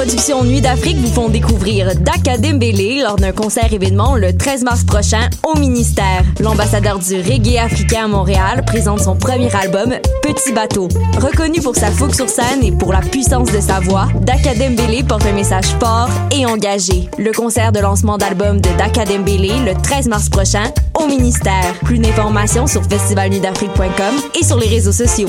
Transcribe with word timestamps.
Les 0.00 0.06
productions 0.06 0.44
Nuit 0.44 0.62
d'Afrique 0.62 0.96
vous 0.96 1.12
font 1.12 1.28
découvrir 1.28 1.94
Daka 1.94 2.38
Dembélé 2.38 3.02
lors 3.02 3.16
d'un 3.16 3.32
concert 3.32 3.70
événement 3.70 4.16
le 4.16 4.34
13 4.34 4.64
mars 4.64 4.82
prochain 4.82 5.28
au 5.44 5.58
ministère. 5.58 6.24
L'ambassadeur 6.40 6.98
du 6.98 7.16
reggae 7.16 7.58
africain 7.58 8.06
à 8.06 8.08
Montréal 8.08 8.64
présente 8.64 9.00
son 9.00 9.14
premier 9.14 9.54
album 9.54 9.92
Petit 10.22 10.52
bateau. 10.52 10.88
Reconnu 11.18 11.60
pour 11.60 11.76
sa 11.76 11.90
fougue 11.90 12.14
sur 12.14 12.30
scène 12.30 12.64
et 12.64 12.72
pour 12.72 12.94
la 12.94 13.00
puissance 13.00 13.52
de 13.52 13.60
sa 13.60 13.80
voix, 13.80 14.08
Daka 14.22 14.54
Dembélé 14.54 15.02
porte 15.02 15.26
un 15.26 15.34
message 15.34 15.66
fort 15.78 16.08
et 16.34 16.46
engagé. 16.46 17.10
Le 17.18 17.32
concert 17.32 17.70
de 17.70 17.80
lancement 17.80 18.16
d'album 18.16 18.58
de 18.58 18.70
Daka 18.78 19.04
Dembélé 19.04 19.52
le 19.66 19.74
13 19.82 20.08
mars 20.08 20.30
prochain 20.30 20.72
au 20.98 21.08
ministère. 21.08 21.74
Plus 21.84 21.98
d'informations 21.98 22.66
sur 22.66 22.82
festivalnuitdafrique.com 22.84 24.14
et 24.40 24.44
sur 24.44 24.58
les 24.58 24.68
réseaux 24.68 24.92
sociaux. 24.92 25.28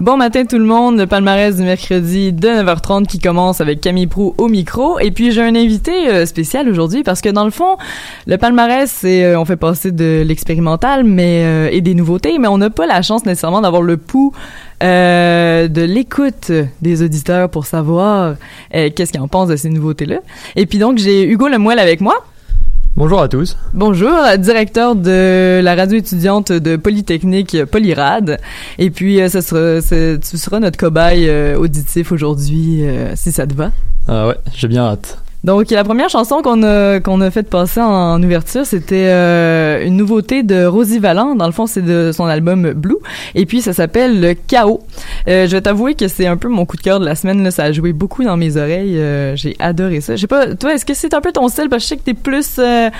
Bon 0.00 0.16
matin 0.16 0.46
tout 0.46 0.56
le 0.56 0.64
monde, 0.64 0.96
le 0.96 1.06
palmarès 1.06 1.56
du 1.56 1.62
mercredi 1.62 2.32
de 2.32 2.48
9h30 2.48 3.04
qui 3.04 3.18
commence 3.18 3.60
avec 3.60 3.82
Camille 3.82 4.06
Prou 4.06 4.34
au 4.38 4.48
micro. 4.48 4.98
Et 4.98 5.10
puis 5.10 5.30
j'ai 5.30 5.42
un 5.42 5.54
invité 5.54 6.08
euh, 6.08 6.24
spécial 6.24 6.70
aujourd'hui 6.70 7.02
parce 7.02 7.20
que 7.20 7.28
dans 7.28 7.44
le 7.44 7.50
fond, 7.50 7.76
le 8.26 8.38
palmarès, 8.38 8.90
c'est 8.90 9.24
euh, 9.26 9.38
on 9.38 9.44
fait 9.44 9.58
passer 9.58 9.92
de 9.92 10.22
l'expérimental 10.26 11.04
mais 11.04 11.44
euh, 11.44 11.68
et 11.70 11.82
des 11.82 11.92
nouveautés, 11.92 12.38
mais 12.38 12.48
on 12.48 12.56
n'a 12.56 12.70
pas 12.70 12.86
la 12.86 13.02
chance 13.02 13.26
nécessairement 13.26 13.60
d'avoir 13.60 13.82
le 13.82 13.98
pouls 13.98 14.32
euh, 14.82 15.68
de 15.68 15.82
l'écoute 15.82 16.50
des 16.80 17.02
auditeurs 17.02 17.50
pour 17.50 17.66
savoir 17.66 18.36
qu'est-ce 18.72 19.12
qu'ils 19.12 19.20
en 19.20 19.28
pensent 19.28 19.50
de 19.50 19.56
ces 19.56 19.68
nouveautés-là. 19.68 20.20
Et 20.56 20.64
puis 20.64 20.78
donc 20.78 20.96
j'ai 20.96 21.24
Hugo 21.24 21.46
Lemoyle 21.46 21.78
avec 21.78 22.00
moi. 22.00 22.14
Bonjour 22.96 23.22
à 23.22 23.28
tous. 23.28 23.56
Bonjour, 23.72 24.12
directeur 24.38 24.94
de 24.96 25.60
la 25.62 25.74
radio 25.74 25.96
étudiante 25.96 26.52
de 26.52 26.76
Polytechnique 26.76 27.64
Polyrad. 27.66 28.38
Et 28.78 28.90
puis, 28.90 29.20
euh, 29.20 29.28
ce 29.28 29.40
sera, 29.40 29.80
ce- 29.80 30.16
tu 30.16 30.36
seras 30.36 30.58
notre 30.60 30.76
cobaye 30.78 31.28
euh, 31.28 31.56
auditif 31.56 32.12
aujourd'hui, 32.12 32.82
euh, 32.86 33.12
si 33.16 33.32
ça 33.32 33.46
te 33.46 33.54
va. 33.54 33.70
Ah 34.08 34.28
ouais, 34.28 34.34
j'ai 34.54 34.68
bien 34.68 34.82
hâte. 34.84 35.18
Donc, 35.42 35.70
la 35.70 35.84
première 35.84 36.10
chanson 36.10 36.42
qu'on 36.42 36.62
a, 36.62 37.00
qu'on 37.00 37.20
a 37.22 37.30
fait 37.30 37.44
passer 37.44 37.80
en, 37.80 38.22
ouverture, 38.22 38.66
c'était 38.66 39.08
euh, 39.08 39.86
une 39.86 39.96
nouveauté 39.96 40.42
de 40.42 40.66
Rosie 40.66 40.98
Valland. 40.98 41.34
Dans 41.34 41.46
le 41.46 41.52
fond, 41.52 41.66
c'est 41.66 41.80
de 41.82 42.12
son 42.14 42.26
album 42.26 42.72
Blue. 42.72 42.98
Et 43.34 43.46
puis, 43.46 43.62
ça 43.62 43.72
s'appelle 43.72 44.20
Le 44.20 44.34
Chaos. 44.34 44.82
Euh, 45.28 45.46
je 45.46 45.52
vais 45.52 45.62
t'avouer 45.62 45.94
que 45.94 46.08
c'est 46.08 46.26
un 46.26 46.36
peu 46.36 46.48
mon 46.48 46.66
coup 46.66 46.76
de 46.76 46.82
cœur 46.82 47.00
de 47.00 47.06
la 47.06 47.14
semaine. 47.14 47.42
Là. 47.42 47.50
Ça 47.50 47.64
a 47.64 47.72
joué 47.72 47.94
beaucoup 47.94 48.22
dans 48.22 48.36
mes 48.36 48.58
oreilles. 48.58 48.98
Euh, 48.98 49.34
j'ai 49.34 49.56
adoré 49.58 50.02
ça. 50.02 50.14
Je 50.14 50.20
sais 50.20 50.26
pas, 50.26 50.54
toi, 50.54 50.74
est-ce 50.74 50.84
que 50.84 50.94
c'est 50.94 51.14
un 51.14 51.22
peu 51.22 51.32
ton 51.32 51.48
style? 51.48 51.70
Parce 51.70 51.84
que 51.84 51.84
je 51.84 51.88
sais 51.88 51.96
que 51.96 52.02
t'es 52.02 52.14
plus 52.14 52.56
euh, 52.58 52.90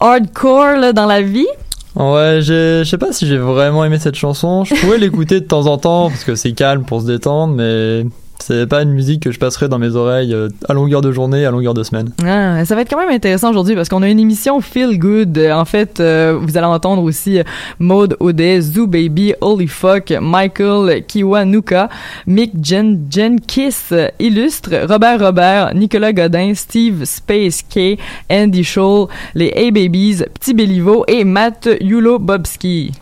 hardcore 0.00 0.76
là, 0.78 0.92
dans 0.92 1.06
la 1.06 1.22
vie. 1.22 1.46
Ouais, 1.94 2.40
je 2.42 2.82
sais 2.84 2.98
pas 2.98 3.12
si 3.12 3.26
j'ai 3.26 3.38
vraiment 3.38 3.84
aimé 3.84 3.98
cette 3.98 4.16
chanson. 4.16 4.64
Je 4.64 4.74
pourrais 4.74 4.98
l'écouter 4.98 5.40
de 5.40 5.46
temps 5.46 5.66
en 5.66 5.78
temps 5.78 6.08
parce 6.08 6.24
que 6.24 6.34
c'est 6.34 6.52
calme 6.52 6.84
pour 6.84 7.00
se 7.00 7.06
détendre, 7.06 7.54
mais 7.54 8.04
c'est 8.38 8.66
pas 8.66 8.82
une 8.82 8.92
musique 8.92 9.22
que 9.22 9.32
je 9.32 9.38
passerai 9.38 9.68
dans 9.68 9.78
mes 9.78 9.96
oreilles 9.96 10.32
euh, 10.34 10.48
à 10.68 10.74
longueur 10.74 11.00
de 11.00 11.10
journée, 11.10 11.44
à 11.44 11.50
longueur 11.50 11.74
de 11.74 11.82
semaine. 11.82 12.10
Ah, 12.24 12.64
ça 12.64 12.74
va 12.74 12.82
être 12.82 12.90
quand 12.90 12.98
même 12.98 13.10
intéressant 13.10 13.50
aujourd'hui 13.50 13.74
parce 13.74 13.88
qu'on 13.88 14.02
a 14.02 14.08
une 14.08 14.20
émission 14.20 14.60
Feel 14.60 14.98
Good. 14.98 15.38
En 15.52 15.64
fait, 15.64 16.00
euh, 16.00 16.38
vous 16.40 16.56
allez 16.56 16.66
entendre 16.66 17.02
aussi 17.02 17.38
euh, 17.38 17.44
Maud 17.78 18.16
Audet, 18.20 18.60
Zoo 18.60 18.86
Baby, 18.86 19.34
Holy 19.40 19.66
Fuck, 19.66 20.12
Michael 20.20 21.04
Kiwanuka, 21.06 21.88
Mick 22.26 22.52
Jen, 22.62 23.06
Jen 23.10 23.40
Kiss, 23.40 23.92
Illustre, 24.18 24.86
Robert 24.88 25.20
Robert, 25.20 25.74
Nicolas 25.74 26.12
Godin, 26.12 26.52
Steve 26.54 27.04
Space 27.04 27.62
K, 27.62 27.98
Andy 28.30 28.64
Scholl, 28.64 29.08
les 29.34 29.52
A-Babies, 29.56 30.24
Petit 30.34 30.54
Béliveau 30.54 31.04
et 31.08 31.24
Matt 31.24 31.68
Yulo 31.80 32.18
Bobski. 32.18 32.92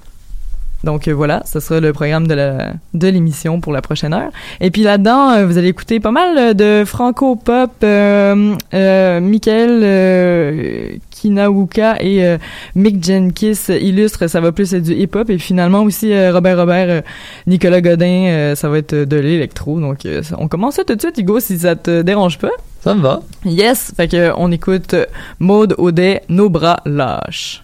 Donc 0.85 1.09
euh, 1.09 1.13
voilà, 1.13 1.43
ce 1.47 1.61
sera 1.61 1.81
le 1.81 1.93
programme 1.93 2.27
de 2.27 2.35
la 2.35 2.75
de 2.93 3.09
l'émission 3.09 3.61
pour 3.61 3.73
la 3.73 3.83
prochaine 3.83 4.13
heure. 4.13 4.31
Et 4.61 4.71
puis 4.71 4.83
là-dedans, 4.83 5.31
euh, 5.31 5.47
vous 5.47 5.59
allez 5.59 5.69
écouter 5.69 5.99
pas 5.99 6.11
mal 6.11 6.55
de 6.55 6.85
franco-pop, 6.85 7.71
euh, 7.83 8.55
euh, 8.75 9.21
Michael 9.21 9.81
euh, 9.83 10.97
Kinawuka 11.11 11.97
et 12.01 12.25
euh, 12.25 12.39
Mick 12.75 13.03
Jenkins 13.03 13.75
illustre, 13.81 14.27
ça 14.29 14.41
va 14.41 14.53
plus 14.53 14.75
être 14.75 14.83
du 14.83 14.95
hip-hop. 14.95 15.31
Et 15.31 15.39
finalement 15.39 15.83
aussi 15.83 16.13
euh, 16.13 16.33
Robert 16.33 16.59
Robert, 16.59 16.87
euh, 16.91 17.01
Nicolas 17.47 17.81
Godin, 17.81 18.27
euh, 18.27 18.55
ça 18.55 18.69
va 18.69 18.79
être 18.79 18.95
de 18.95 19.17
l'électro. 19.17 19.81
Donc 19.81 20.05
euh, 20.07 20.23
on 20.39 20.49
commence 20.49 20.75
ça 20.77 20.85
tout 20.85 20.95
de 20.95 21.01
suite, 21.01 21.19
Hugo, 21.19 21.41
si 21.41 21.59
ça 21.59 21.77
te 21.77 22.03
dérange 22.03 22.39
pas. 22.39 22.51
Ça 22.83 22.95
me 22.95 23.01
va. 23.01 23.23
Yes, 23.47 23.95
fait 23.97 24.09
que 24.09 24.33
on 24.37 24.53
écoute 24.53 24.95
Maude 25.39 25.75
Audet, 25.79 26.23
Nos 26.29 26.51
bras 26.51 26.81
lâches. 26.85 27.64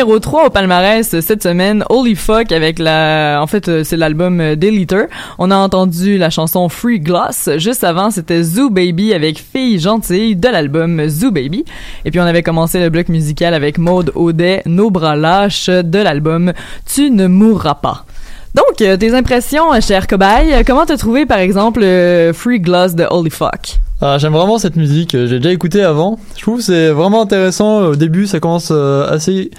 Numéro 0.00 0.18
3 0.18 0.46
au 0.46 0.50
palmarès 0.50 1.20
cette 1.20 1.42
semaine, 1.42 1.84
Holy 1.90 2.14
Fuck 2.14 2.52
avec 2.52 2.78
la, 2.78 3.38
en 3.42 3.46
fait, 3.46 3.68
euh, 3.68 3.84
c'est 3.84 3.98
l'album 3.98 4.40
euh, 4.40 4.56
Deleter. 4.56 5.08
On 5.38 5.50
a 5.50 5.56
entendu 5.56 6.16
la 6.16 6.30
chanson 6.30 6.70
Free 6.70 7.00
Gloss. 7.00 7.50
Juste 7.58 7.84
avant, 7.84 8.10
c'était 8.10 8.42
Zoo 8.42 8.70
Baby 8.70 9.12
avec 9.12 9.38
Fille 9.38 9.78
Gentille 9.78 10.36
de 10.36 10.48
l'album 10.48 11.06
Zoo 11.06 11.30
Baby. 11.30 11.66
Et 12.06 12.10
puis 12.10 12.18
on 12.18 12.22
avait 12.24 12.42
commencé 12.42 12.80
le 12.80 12.88
bloc 12.88 13.10
musical 13.10 13.52
avec 13.52 13.76
Maude 13.76 14.10
Audet, 14.14 14.62
Nos 14.64 14.90
bras 14.90 15.16
lâches 15.16 15.68
de 15.68 15.98
l'album 15.98 16.54
Tu 16.86 17.10
ne 17.10 17.26
mourras 17.26 17.74
pas. 17.74 18.06
Donc, 18.54 18.80
euh, 18.80 18.96
tes 18.96 19.12
impressions, 19.12 19.78
cher 19.82 20.06
cobaye, 20.06 20.64
comment 20.66 20.86
t'as 20.86 20.96
trouvé 20.96 21.26
par 21.26 21.40
exemple 21.40 21.84
Free 22.32 22.60
Gloss 22.60 22.94
de 22.94 23.04
Holy 23.10 23.30
Fuck? 23.30 23.76
Ah, 24.00 24.16
J'aime 24.16 24.32
vraiment 24.32 24.56
cette 24.56 24.76
musique, 24.76 25.10
j'ai 25.12 25.40
déjà 25.40 25.52
écouté 25.52 25.82
avant. 25.82 26.18
Je 26.36 26.40
trouve 26.40 26.62
c'est 26.62 26.88
vraiment 26.88 27.20
intéressant. 27.20 27.82
Au 27.82 27.96
début, 27.96 28.26
ça 28.26 28.40
commence 28.40 28.70
assez, 28.70 29.50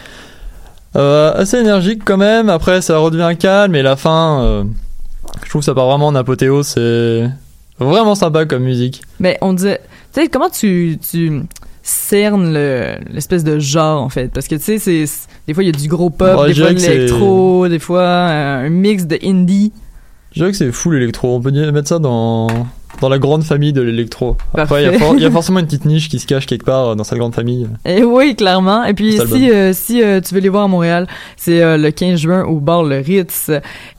euh, 0.96 1.34
assez 1.36 1.58
énergique 1.58 2.02
quand 2.06 2.18
même. 2.18 2.50
Après, 2.50 2.82
ça 2.82 2.98
redevient 2.98 3.36
calme 3.38 3.76
et 3.76 3.82
la 3.82 3.96
fin, 3.96 4.42
euh, 4.44 4.64
je 5.44 5.50
trouve 5.50 5.62
que 5.62 5.66
ça 5.66 5.74
part 5.74 5.88
vraiment 5.88 6.08
en 6.08 6.16
apothéose. 6.16 6.68
C'est 6.68 7.30
vraiment 7.80 8.16
sympa 8.16 8.46
comme 8.46 8.64
musique. 8.64 9.02
Mais 9.20 9.38
on 9.42 9.54
disait, 9.54 9.82
tu 10.14 10.22
sais, 10.22 10.28
comment 10.28 10.50
tu, 10.50 10.98
tu 11.10 11.42
cernes 11.82 12.54
le- 12.54 12.96
l'espèce 13.12 13.44
de 13.44 13.58
genre, 13.60 14.02
en 14.04 14.10
fait? 14.10 14.28
Parce 14.34 14.48
que, 14.48 14.56
tu 14.56 14.80
sais, 14.80 15.06
des 15.48 15.54
fois, 15.54 15.64
il 15.64 15.68
y 15.68 15.70
a 15.70 15.72
du 15.80 15.88
gros 15.88 16.10
pop, 16.10 16.28
des 16.48 16.54
fois 16.54 16.74
de 16.74 16.80
l'électro, 16.94 17.68
des 17.68 17.80
fois 17.80 18.06
un 18.08 18.70
mix 18.70 19.06
de 19.08 19.18
indie. 19.24 19.72
Je 20.34 20.40
dirais 20.40 20.52
que 20.52 20.58
c'est 20.58 20.72
full 20.72 20.96
électro. 20.96 21.36
On 21.36 21.42
peut 21.42 21.52
mettre 21.72 21.88
ça 21.90 22.00
dans, 22.00 22.48
dans 23.00 23.10
la 23.10 23.18
grande 23.20 23.44
famille 23.44 23.74
de 23.74 23.82
l'électro. 23.82 24.36
Après, 24.56 24.82
il 24.84 24.86
y, 24.86 24.88
a 24.88 24.92
Parfait. 24.92 25.06
for- 25.06 25.16
il 25.16 25.24
y 25.24 25.26
a 25.26 25.32
forcément 25.40 25.60
une 25.60 25.66
petite 25.66 25.86
niche 25.86 26.10
qui 26.10 26.20
se 26.20 26.28
cache 26.28 26.46
quelque 26.46 26.66
part 26.66 26.90
euh, 26.90 26.96
dans 26.96 27.04
cette 27.04 27.18
grande 27.18 27.34
famille. 27.34 27.68
Et 27.86 28.04
oui, 28.04 28.36
clairement. 28.36 28.84
Et 28.84 28.94
puis, 28.94 29.18
si, 29.28 29.50
euh, 29.50 29.72
si 29.74 30.04
euh, 30.04 30.22
tu 30.22 30.34
veux 30.36 30.40
les 30.42 30.50
voir 30.50 30.64
à 30.66 30.68
Montréal, 30.68 31.08
c'est 31.38 31.62
euh, 31.64 31.78
le 31.78 31.90
15 31.92 32.20
juin 32.20 32.44
au 32.44 32.60
bar 32.60 32.84
Le 32.84 33.00
Ritz. 33.00 33.50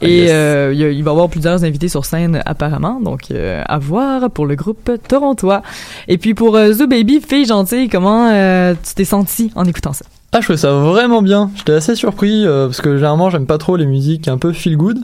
Et 0.00 0.30
Ah, 0.30 0.72
yes. 0.72 0.76
il 0.96 1.02
va 1.02 1.10
y 1.10 1.14
avoir 1.14 1.28
plusieurs 1.28 1.64
invités 1.64 1.88
sur 1.88 2.04
scène, 2.04 2.42
apparemment. 2.46 3.00
Donc, 3.00 3.22
à 3.32 3.78
voir 3.78 4.30
pour 4.30 4.46
le 4.46 4.54
groupe 4.54 4.90
torontois. 5.08 5.62
Et 6.08 6.18
puis, 6.18 6.34
pour 6.34 6.58
Zoo 6.72 6.86
Baby, 6.86 7.20
fille 7.20 7.46
gentille, 7.46 7.88
comment 7.88 8.28
tu 8.74 8.94
t'es 8.94 9.04
senti 9.04 9.50
en 9.54 9.64
écoutant 9.64 9.92
ça? 9.92 10.04
Ah, 10.32 10.38
je 10.40 10.44
trouvais 10.46 10.56
ça 10.58 10.72
vraiment 10.72 11.20
bien. 11.22 11.50
J'étais 11.56 11.72
assez 11.72 11.94
surpris 11.94 12.44
parce 12.46 12.80
que 12.80 12.96
généralement 12.96 13.28
j'aime 13.28 13.46
pas 13.46 13.58
trop 13.58 13.76
les 13.76 13.84
musiques 13.86 14.28
un 14.28 14.38
peu 14.38 14.52
feel 14.52 14.76
good. 14.78 14.98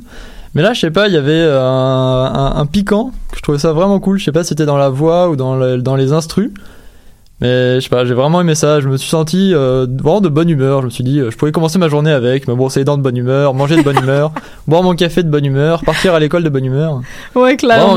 Mais 0.55 0.63
là, 0.63 0.73
je 0.73 0.81
sais 0.81 0.91
pas, 0.91 1.09
il 1.09 1.15
y 1.15 1.17
avait 1.17 1.33
euh, 1.33 1.61
un, 1.61 2.25
un, 2.35 2.57
un 2.57 2.67
piquant. 2.67 3.13
que 3.31 3.37
Je 3.39 3.43
trouvais 3.43 3.59
ça 3.59 3.73
vraiment 3.73 4.01
cool. 4.01 4.19
Je 4.19 4.25
sais 4.25 4.33
pas 4.33 4.43
si 4.43 4.49
c'était 4.51 4.67
dans 4.67 4.79
la 4.79 4.89
voix 4.89 5.29
ou 5.29 5.37
dans, 5.37 5.57
le- 5.57 5.79
dans 5.83 5.95
les 5.97 6.13
instrus. 6.13 6.51
Mais 7.41 7.77
je 7.77 7.81
sais 7.81 7.89
pas, 7.89 8.05
j'ai 8.05 8.15
vraiment 8.15 8.41
aimé 8.41 8.55
ça. 8.57 8.81
Je 8.81 8.89
me 8.89 8.97
suis 8.97 9.09
senti 9.11 9.53
euh, 9.55 9.87
vraiment 9.89 10.21
de 10.21 10.29
bonne 10.29 10.49
humeur. 10.49 10.81
Je 10.81 10.87
me 10.87 10.91
suis 10.91 11.05
dit, 11.05 11.21
euh, 11.21 11.31
je 11.31 11.37
pourrais 11.37 11.53
commencer 11.53 11.79
ma 11.79 11.89
journée 11.89 12.11
avec, 12.11 12.49
me 12.49 12.55
brosser 12.55 12.81
les 12.81 12.85
dents 12.85 12.97
de 12.99 13.03
bonne 13.03 13.17
humeur, 13.17 13.55
manger 13.55 13.77
de 13.77 13.83
bonne 13.83 13.99
humeur, 13.99 14.33
boire 14.67 14.83
mon 14.83 14.95
café 14.97 15.23
de 15.23 15.29
bonne 15.31 15.45
humeur, 15.45 15.83
partir 15.85 16.15
à 16.15 16.19
l'école 16.19 16.43
de 16.43 16.49
bonne 16.49 16.65
humeur. 16.65 17.01
Ouais, 17.37 17.57
clairement. 17.57 17.95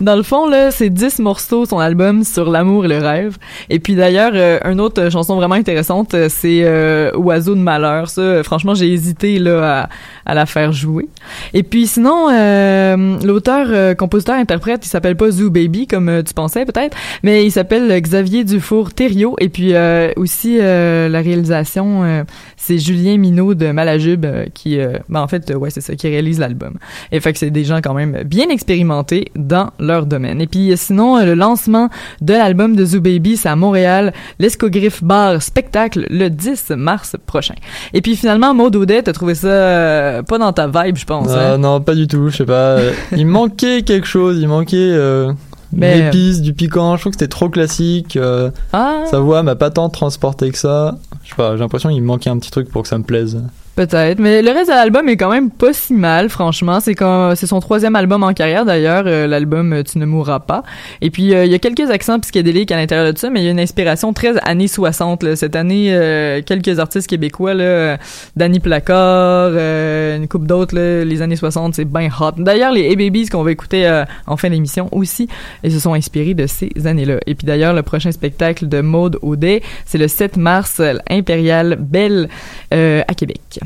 Dans 0.00 0.16
le 0.16 0.22
fond, 0.22 0.48
là, 0.48 0.70
c'est 0.70 0.88
10 0.88 1.18
morceaux, 1.18 1.66
son 1.66 1.78
album 1.78 2.24
sur 2.24 2.50
l'amour 2.50 2.86
et 2.86 2.88
le 2.88 2.98
rêve. 2.98 3.36
Et 3.68 3.78
puis 3.78 3.94
d'ailleurs, 3.94 4.32
euh, 4.34 4.58
une 4.64 4.80
autre 4.80 5.10
chanson 5.10 5.36
vraiment 5.36 5.56
intéressante, 5.56 6.14
euh, 6.14 6.28
c'est 6.30 6.62
euh, 6.64 7.12
Oiseau 7.16 7.54
de 7.54 7.60
malheur. 7.60 8.08
Ça, 8.08 8.22
euh, 8.22 8.42
franchement, 8.42 8.74
j'ai 8.74 8.90
hésité 8.90 9.38
là 9.38 9.82
à, 9.82 10.30
à 10.30 10.34
la 10.34 10.46
faire 10.46 10.72
jouer. 10.72 11.06
Et 11.52 11.62
puis 11.62 11.86
sinon, 11.86 12.28
euh, 12.32 13.18
l'auteur, 13.22 13.94
compositeur, 13.96 14.36
interprète, 14.36 14.86
il 14.86 14.88
s'appelle 14.88 15.16
pas 15.16 15.30
Zoo 15.30 15.50
Baby 15.50 15.86
comme 15.86 16.22
tu 16.26 16.32
pensais 16.32 16.64
peut-être, 16.64 16.96
mais 17.22 17.44
il 17.44 17.50
s'appelle 17.50 18.00
Xavier 18.00 18.44
Dufour 18.44 18.94
Thériault. 18.94 19.36
Et 19.38 19.50
puis 19.50 19.74
aussi 20.16 20.58
la 20.58 21.20
réalisation, 21.20 22.24
c'est 22.62 22.76
Julien 22.78 23.16
Minot 23.16 23.54
de 23.54 23.72
Malajube 23.72 24.26
euh, 24.26 24.44
qui, 24.52 24.78
euh, 24.78 24.98
ben, 25.08 25.22
en 25.22 25.28
fait, 25.28 25.50
euh, 25.50 25.54
ouais, 25.54 25.70
c'est 25.70 25.80
ça, 25.80 25.96
qui 25.96 26.08
réalise 26.08 26.38
l'album. 26.38 26.74
Et 27.10 27.18
fait 27.20 27.32
que 27.32 27.38
c'est 27.38 27.50
des 27.50 27.64
gens 27.64 27.80
quand 27.82 27.94
même 27.94 28.22
bien 28.24 28.50
expérimentés 28.50 29.32
dans 29.34 29.70
leur 29.78 30.04
domaine. 30.04 30.42
Et 30.42 30.46
puis 30.46 30.70
euh, 30.70 30.76
sinon, 30.76 31.16
euh, 31.16 31.24
le 31.24 31.34
lancement 31.34 31.88
de 32.20 32.34
l'album 32.34 32.76
de 32.76 32.84
Zoo 32.84 33.00
Baby, 33.00 33.38
c'est 33.38 33.48
à 33.48 33.56
Montréal, 33.56 34.12
l'Escogriffe 34.38 35.02
Bar 35.02 35.40
Spectacle, 35.42 36.06
le 36.10 36.28
10 36.28 36.72
mars 36.76 37.16
prochain. 37.24 37.54
Et 37.94 38.02
puis 38.02 38.14
finalement, 38.14 38.52
Maud 38.52 38.76
Audet, 38.76 39.02
t'as 39.02 39.12
trouvé 39.14 39.34
ça 39.34 39.48
euh, 39.48 40.22
pas 40.22 40.36
dans 40.36 40.52
ta 40.52 40.66
vibe, 40.66 40.96
je 40.98 41.06
pense. 41.06 41.28
Ah, 41.30 41.54
hein? 41.54 41.58
non, 41.58 41.80
pas 41.80 41.94
du 41.94 42.06
tout. 42.06 42.28
Je 42.28 42.36
sais 42.36 42.44
pas. 42.44 42.52
euh, 42.52 42.92
il 43.16 43.26
manquait 43.26 43.82
quelque 43.82 44.06
chose. 44.06 44.38
Il 44.38 44.48
manquait 44.48 44.76
euh, 44.76 45.32
Mais- 45.72 46.00
une 46.00 46.06
épice, 46.08 46.40
du 46.40 46.52
piquant. 46.54 46.96
Je 46.96 47.02
trouve 47.02 47.12
que 47.12 47.18
c'était 47.18 47.28
trop 47.28 47.48
classique. 47.48 48.16
euh, 48.16 48.50
Ah, 48.72 49.02
Sa 49.10 49.20
voix 49.20 49.42
m'a 49.42 49.54
pas 49.56 49.70
tant 49.70 49.88
transporté 49.88 50.50
que 50.50 50.58
ça. 50.58 50.98
Je 51.24 51.30
sais 51.30 51.36
pas, 51.36 51.52
j'ai 51.56 51.60
l'impression 51.60 51.90
qu'il 51.90 52.00
me 52.02 52.06
manquait 52.06 52.30
un 52.30 52.38
petit 52.38 52.50
truc 52.50 52.68
pour 52.70 52.82
que 52.82 52.88
ça 52.88 52.98
me 52.98 53.04
plaise. 53.04 53.42
Peut-être. 53.74 54.18
Mais 54.18 54.42
le 54.42 54.50
reste 54.50 54.68
de 54.68 54.74
l'album 54.74 55.08
est 55.08 55.16
quand 55.16 55.30
même 55.30 55.50
pas 55.50 55.72
si 55.72 55.94
mal, 55.94 56.28
franchement. 56.28 56.80
C'est 56.80 56.94
comme, 56.94 57.34
c'est 57.36 57.46
son 57.46 57.60
troisième 57.60 57.96
album 57.96 58.22
en 58.22 58.32
carrière, 58.32 58.64
d'ailleurs, 58.64 59.04
euh, 59.06 59.26
l'album 59.26 59.72
euh, 59.72 59.82
Tu 59.82 59.98
ne 59.98 60.06
mourras 60.06 60.40
pas. 60.40 60.62
Et 61.00 61.10
puis, 61.10 61.34
euh, 61.34 61.44
il 61.44 61.52
y 61.52 61.54
a 61.54 61.58
quelques 61.58 61.90
accents 61.90 62.18
psychédéliques 62.20 62.72
à 62.72 62.76
l'intérieur 62.76 63.12
de 63.12 63.18
ça, 63.18 63.30
mais 63.30 63.40
il 63.40 63.44
y 63.44 63.48
a 63.48 63.50
une 63.50 63.60
inspiration 63.60 64.12
très 64.12 64.36
années 64.38 64.68
60, 64.68 65.22
là. 65.22 65.36
Cette 65.36 65.56
année, 65.56 65.88
euh, 65.92 66.42
quelques 66.44 66.78
artistes 66.78 67.08
québécois, 67.08 67.54
là, 67.54 67.98
Danny 68.36 68.60
Placard, 68.60 69.50
une 69.50 70.28
coupe 70.28 70.46
d'autres, 70.46 70.76
les 70.76 71.22
années 71.22 71.36
60, 71.36 71.74
c'est 71.74 71.84
bien 71.84 72.08
hot. 72.20 72.32
D'ailleurs, 72.36 72.72
les 72.72 72.90
A-Babies 72.92 73.28
qu'on 73.28 73.42
va 73.42 73.52
écouter 73.52 74.02
en 74.26 74.36
fin 74.36 74.50
d'émission 74.50 74.88
aussi, 74.92 75.28
ils 75.64 75.72
se 75.72 75.80
sont 75.80 75.94
inspirés 75.94 76.34
de 76.34 76.46
ces 76.46 76.70
années-là. 76.84 77.18
Et 77.26 77.34
puis 77.34 77.46
d'ailleurs, 77.46 77.72
le 77.72 77.82
prochain 77.82 78.12
spectacle 78.12 78.68
de 78.68 78.80
Maude 78.80 79.18
Audet, 79.22 79.62
c'est 79.86 79.98
le 79.98 80.08
7 80.08 80.36
mars, 80.36 80.80
l'Impérial 80.80 81.76
Belle 81.80 82.28
à 82.70 83.14
Québec. 83.14 83.60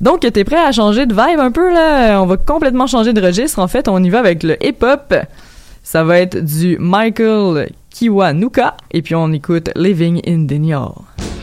Donc, 0.00 0.20
t'es 0.20 0.44
prêt 0.44 0.62
à 0.62 0.72
changer 0.72 1.06
de 1.06 1.14
vibe 1.14 1.40
un 1.40 1.50
peu, 1.50 1.72
là? 1.72 2.20
On 2.20 2.26
va 2.26 2.36
complètement 2.36 2.86
changer 2.86 3.12
de 3.12 3.20
registre. 3.20 3.58
En 3.58 3.68
fait, 3.68 3.88
on 3.88 4.02
y 4.02 4.10
va 4.10 4.18
avec 4.18 4.42
le 4.42 4.62
hip-hop. 4.62 5.14
Ça 5.82 6.04
va 6.04 6.18
être 6.18 6.36
du 6.36 6.76
Michael 6.78 7.70
Kiwanuka. 7.90 8.76
Et 8.90 9.02
puis, 9.02 9.14
on 9.14 9.32
écoute 9.32 9.70
Living 9.74 10.20
in 10.26 10.44
Denial. 10.46 10.90
And 11.18 11.35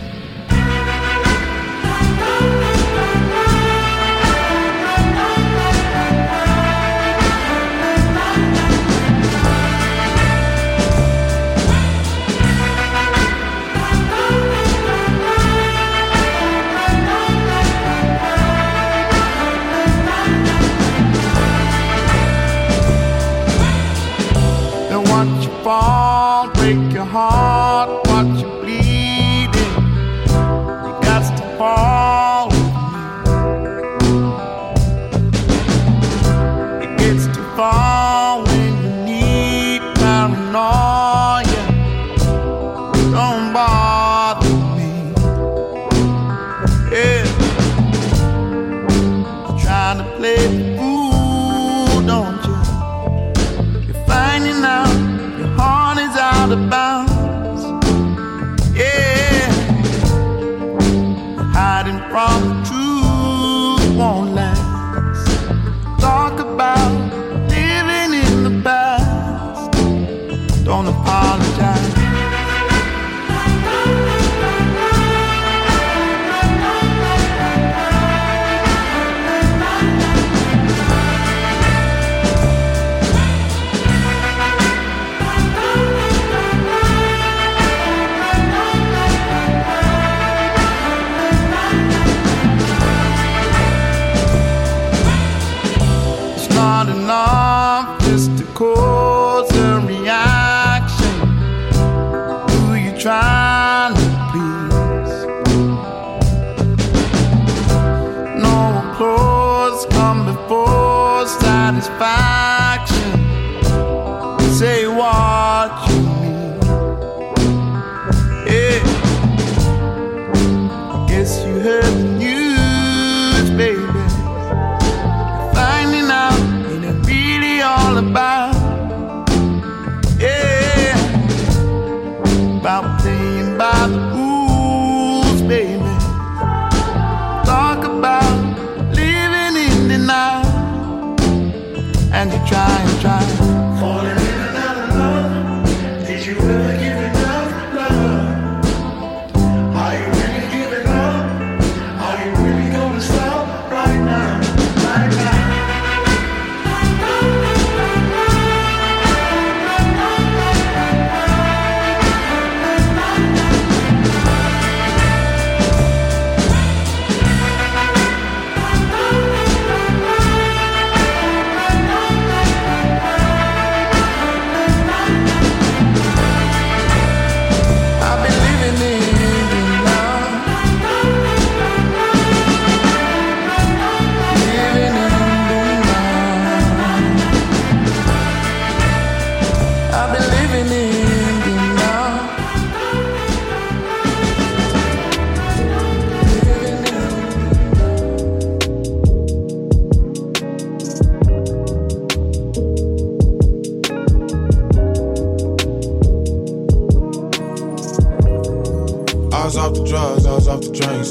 say 114.54 114.86
why. 114.86 115.43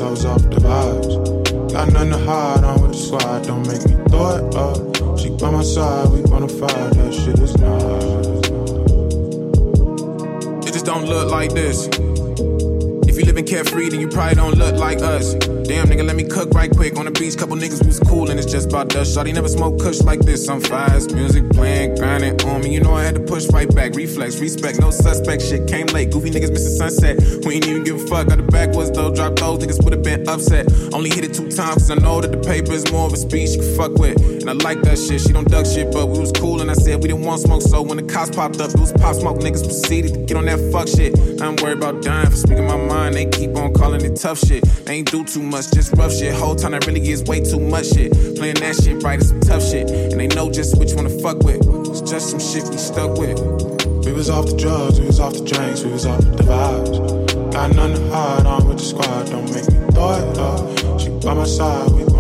Off 0.02 0.42
the 0.50 0.56
vibes. 0.56 1.72
Got 1.72 1.92
nothing 1.92 2.10
to 2.10 2.18
hide, 2.18 2.64
I'm 2.64 2.82
with 2.82 2.92
the 2.92 2.98
squad, 2.98 3.44
don't 3.46 3.66
make 3.66 3.84
me 3.86 3.94
throw 4.10 4.36
it 4.36 4.54
up. 4.56 5.18
She 5.18 5.30
by 5.30 5.50
my 5.50 5.62
side, 5.62 6.10
we 6.10 6.22
that 6.22 7.14
shit 7.14 7.38
is 7.38 7.56
nice. 7.56 8.26
It 10.66 10.72
just 10.72 10.86
don't 10.86 11.06
look 11.06 11.30
like 11.30 11.52
this. 11.52 11.86
If 11.86 13.16
you 13.16 13.24
live 13.24 13.36
living 13.36 13.46
carefree, 13.46 13.90
then 13.90 14.00
you 14.00 14.08
probably 14.08 14.34
don't 14.34 14.58
look 14.58 14.76
like 14.76 15.00
us. 15.02 15.34
Damn, 15.82 15.98
nigga, 15.98 16.06
let 16.06 16.14
me 16.14 16.22
cook 16.22 16.50
right 16.54 16.70
quick 16.70 16.96
on 16.96 17.06
the 17.06 17.10
beach. 17.10 17.36
Couple 17.36 17.56
niggas 17.56 17.84
was 17.84 17.98
cool 17.98 18.30
and 18.30 18.38
it's 18.38 18.50
just 18.50 18.68
about 18.68 18.88
dust. 18.88 19.16
Shawty 19.16 19.34
never 19.34 19.48
smoke 19.48 19.80
kush 19.80 20.00
like 20.02 20.20
this. 20.20 20.48
I'm 20.48 20.60
fast, 20.60 21.12
music 21.12 21.50
playing, 21.50 21.96
grinding 21.96 22.40
on 22.42 22.62
me. 22.62 22.72
You 22.72 22.78
know 22.78 22.94
I 22.94 23.02
had 23.02 23.16
to 23.16 23.20
push 23.20 23.48
right 23.48 23.68
back. 23.74 23.96
Reflex, 23.96 24.38
respect, 24.38 24.78
no 24.78 24.92
suspect. 24.92 25.42
Shit 25.42 25.66
came 25.66 25.86
late. 25.86 26.12
Goofy 26.12 26.30
niggas 26.30 26.52
missing 26.52 26.76
sunset. 26.76 27.18
We 27.44 27.54
ain't 27.56 27.66
even 27.66 27.82
give 27.82 27.96
a 27.96 28.06
fuck. 28.06 28.28
Got 28.28 28.36
the 28.36 28.44
backwards 28.44 28.92
though. 28.92 29.12
Drop 29.12 29.34
those 29.34 29.58
niggas 29.58 29.82
would 29.82 29.92
have 29.92 30.04
been 30.04 30.28
upset. 30.28 30.72
Only 30.94 31.10
hit 31.10 31.24
it 31.24 31.34
two 31.34 31.50
times 31.50 31.82
cause 31.82 31.90
I 31.90 31.96
know 31.96 32.20
that 32.20 32.30
the 32.30 32.38
paper 32.38 32.70
is 32.70 32.88
more 32.92 33.06
of 33.06 33.12
a 33.12 33.16
speech 33.16 33.50
you 33.50 33.62
can 33.62 33.76
fuck 33.76 33.92
with. 33.94 34.41
And 34.42 34.50
I 34.50 34.54
like 34.54 34.82
that 34.82 34.98
shit. 34.98 35.20
She 35.20 35.32
don't 35.32 35.48
duck 35.48 35.66
shit, 35.66 35.92
but 35.92 36.08
we 36.08 36.18
was 36.18 36.32
cool 36.32 36.60
and 36.60 36.70
I 36.70 36.74
said 36.74 37.00
we 37.00 37.08
didn't 37.08 37.24
want 37.24 37.40
smoke. 37.40 37.62
So 37.62 37.80
when 37.80 37.96
the 37.96 38.02
cops 38.02 38.34
popped 38.34 38.60
up, 38.60 38.70
it 38.70 38.80
was 38.80 38.92
pop 38.92 39.14
smoke. 39.14 39.38
Niggas 39.38 39.64
proceeded 39.64 40.14
to 40.14 40.20
get 40.20 40.36
on 40.36 40.46
that 40.46 40.58
fuck 40.72 40.88
shit. 40.88 41.16
I'm 41.40 41.54
worried 41.56 41.78
about 41.78 42.02
dying 42.02 42.28
for 42.28 42.36
speaking 42.36 42.66
my 42.66 42.76
mind. 42.76 43.14
They 43.14 43.26
keep 43.26 43.54
on 43.56 43.72
calling 43.72 44.04
it 44.04 44.16
tough 44.16 44.38
shit. 44.38 44.64
They 44.84 44.94
ain't 44.94 45.10
do 45.10 45.24
too 45.24 45.42
much, 45.42 45.70
just 45.70 45.96
rough 45.96 46.12
shit. 46.12 46.34
Whole 46.34 46.56
time 46.56 46.72
that 46.72 46.86
really 46.86 47.08
is 47.08 47.22
way 47.22 47.40
too 47.40 47.60
much 47.60 47.86
shit. 47.86 48.12
Playing 48.36 48.56
that 48.56 48.76
shit 48.82 49.02
right 49.02 49.20
is 49.20 49.28
some 49.28 49.40
tough 49.40 49.62
shit. 49.62 49.88
And 49.88 50.18
they 50.20 50.26
know 50.26 50.50
just 50.50 50.76
which 50.76 50.92
one 50.94 51.04
to 51.04 51.22
fuck 51.22 51.38
with. 51.44 51.62
It's 51.88 52.00
just 52.00 52.30
some 52.30 52.40
shit 52.40 52.64
we 52.68 52.78
stuck 52.78 53.16
with. 53.16 53.38
We 54.04 54.12
was 54.12 54.28
off 54.28 54.46
the 54.46 54.56
drugs, 54.56 54.98
we 54.98 55.06
was 55.06 55.20
off 55.20 55.34
the 55.34 55.44
drinks, 55.44 55.84
we 55.84 55.92
was 55.92 56.06
off 56.06 56.20
the 56.20 56.42
vibes. 56.42 57.52
Got 57.52 57.76
nothing 57.76 57.96
to 57.96 58.10
hide, 58.10 58.46
I'm 58.46 58.66
with 58.66 58.78
the 58.78 58.84
squad, 58.84 59.30
don't 59.30 59.44
make 59.54 59.70
me 59.70 59.78
throw 59.94 60.18
it 60.18 60.38
up. 60.38 61.00
She 61.00 61.10
by 61.24 61.34
my 61.34 61.44
side, 61.44 61.92
we 61.92 62.11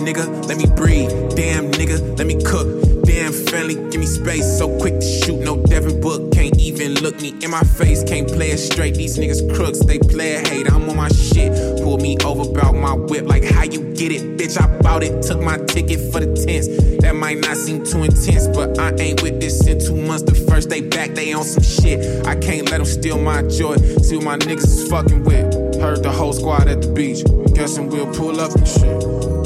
nigga, 0.00 0.46
let 0.48 0.56
me 0.56 0.66
breathe. 0.66 1.10
Damn 1.36 1.70
nigga, 1.72 2.18
let 2.18 2.26
me 2.26 2.42
cook. 2.42 3.04
Damn 3.04 3.32
family, 3.32 3.74
give 3.90 4.00
me 4.00 4.06
space. 4.06 4.58
So 4.58 4.78
quick 4.78 5.00
to 5.00 5.06
shoot, 5.06 5.40
no 5.40 5.56
Devin 5.64 6.00
Book. 6.00 6.32
Can't 6.32 6.56
even 6.58 6.94
look 6.94 7.20
me 7.20 7.34
in 7.42 7.50
my 7.50 7.62
face. 7.62 8.02
Can't 8.04 8.28
play 8.28 8.50
it 8.50 8.58
straight. 8.58 8.94
These 8.94 9.18
niggas 9.18 9.54
crooks, 9.54 9.80
they 9.84 9.98
play 9.98 10.36
a 10.36 10.48
hate. 10.48 10.70
I'm 10.70 10.88
on 10.88 10.96
my 10.96 11.08
shit. 11.08 11.52
Pull 11.82 11.98
me 11.98 12.16
over 12.24 12.48
about 12.50 12.74
my 12.74 12.94
whip, 12.94 13.26
like 13.26 13.44
how 13.44 13.64
you 13.64 13.92
get 13.94 14.12
it, 14.12 14.38
bitch. 14.38 14.60
I 14.60 14.66
bought 14.80 15.02
it, 15.02 15.22
took 15.22 15.40
my 15.40 15.58
ticket 15.58 16.00
for 16.12 16.20
the 16.20 16.34
tents. 16.34 16.68
That 17.02 17.14
might 17.16 17.38
not 17.38 17.56
seem 17.56 17.84
too 17.84 18.04
intense, 18.04 18.46
but 18.48 18.78
I 18.78 18.94
ain't 18.96 19.22
with 19.22 19.40
this 19.40 19.66
in 19.66 19.78
two 19.78 19.96
months. 19.96 20.22
The 20.22 20.34
first 20.34 20.70
day 20.70 20.80
back, 20.80 21.14
they 21.14 21.32
on 21.32 21.44
some 21.44 21.62
shit. 21.62 22.26
I 22.26 22.36
can't 22.36 22.70
let 22.70 22.78
them 22.78 22.86
steal 22.86 23.18
my 23.18 23.42
joy. 23.42 23.76
See 24.02 24.16
what 24.16 24.24
my 24.24 24.38
niggas 24.38 24.64
is 24.64 24.88
fucking 24.88 25.24
with. 25.24 25.80
Heard 25.80 26.02
the 26.02 26.12
whole 26.12 26.32
squad 26.32 26.68
at 26.68 26.82
the 26.82 26.88
beach. 26.88 27.24
Guessing 27.54 27.88
we'll 27.88 28.12
pull 28.14 28.40
up 28.40 28.52
and 28.54 28.68
shit. 28.68 29.39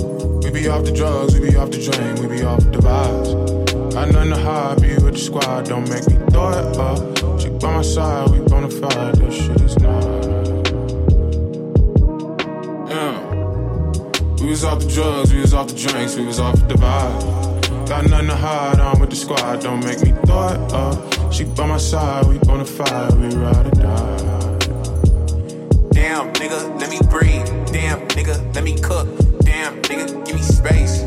We 0.54 0.60
be 0.60 0.68
off 0.68 0.84
the 0.84 0.92
drugs, 0.92 1.34
we 1.36 1.50
be 1.50 1.56
off 1.56 1.72
the 1.72 1.82
drink, 1.82 2.20
we 2.20 2.28
be 2.36 2.44
off 2.44 2.60
the 2.60 2.78
vibes. 2.78 3.92
Got 3.92 4.12
nothing 4.12 4.30
to 4.30 4.36
hide, 4.38 4.80
be 4.80 4.94
with 5.02 5.14
the 5.14 5.18
squad, 5.18 5.66
don't 5.66 5.88
make 5.90 6.06
me 6.06 6.14
throw 6.30 6.50
it 6.50 6.78
up. 6.78 7.40
She 7.40 7.48
by 7.48 7.74
my 7.74 7.82
side, 7.82 8.30
we 8.30 8.38
bonafide, 8.38 9.16
that 9.18 9.32
shit 9.32 9.60
is 9.60 9.76
nice. 9.82 10.26
Yeah. 12.88 13.18
We 14.44 14.50
was 14.50 14.62
off 14.62 14.78
the 14.78 14.86
drugs, 14.88 15.32
we 15.32 15.40
was 15.40 15.54
off 15.54 15.66
the 15.66 15.74
drinks, 15.74 16.14
we 16.14 16.24
was 16.24 16.38
off 16.38 16.54
the 16.68 16.74
vibe. 16.74 17.88
Got 17.88 18.08
nothing 18.08 18.28
to 18.28 18.36
hide, 18.36 18.78
I'm 18.78 19.00
with 19.00 19.10
the 19.10 19.16
squad, 19.16 19.60
don't 19.60 19.84
make 19.84 20.02
me 20.02 20.12
throw 20.24 20.50
it 20.50 20.72
up. 20.72 21.32
She 21.32 21.42
by 21.42 21.66
my 21.66 21.78
side, 21.78 22.26
we 22.28 22.38
bonafide, 22.38 23.12
we 23.20 23.34
ride 23.34 23.66
or 23.66 23.70
die. 23.82 24.18
Damn, 25.90 26.32
nigga, 26.34 26.78
let 26.80 26.90
me 26.90 27.00
breathe. 27.10 27.44
Damn, 27.72 28.06
nigga, 28.06 28.54
let 28.54 28.62
me 28.62 28.78
cook. 28.78 29.33
Damn, 29.64 29.80
nigga, 29.80 30.26
give 30.26 30.34
me 30.36 30.42
space. 30.42 31.00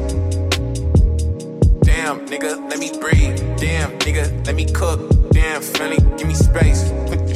Damn, 1.84 2.26
nigga, 2.26 2.68
let 2.68 2.80
me 2.80 2.90
breathe. 3.00 3.38
Damn, 3.60 3.92
nigga, 4.00 4.48
let 4.48 4.56
me 4.56 4.66
cook. 4.66 5.00
Damn, 5.32 5.62
family, 5.62 5.98
give 6.18 6.28
me 6.28 6.34
space. 6.34 6.92
Put 7.06 7.27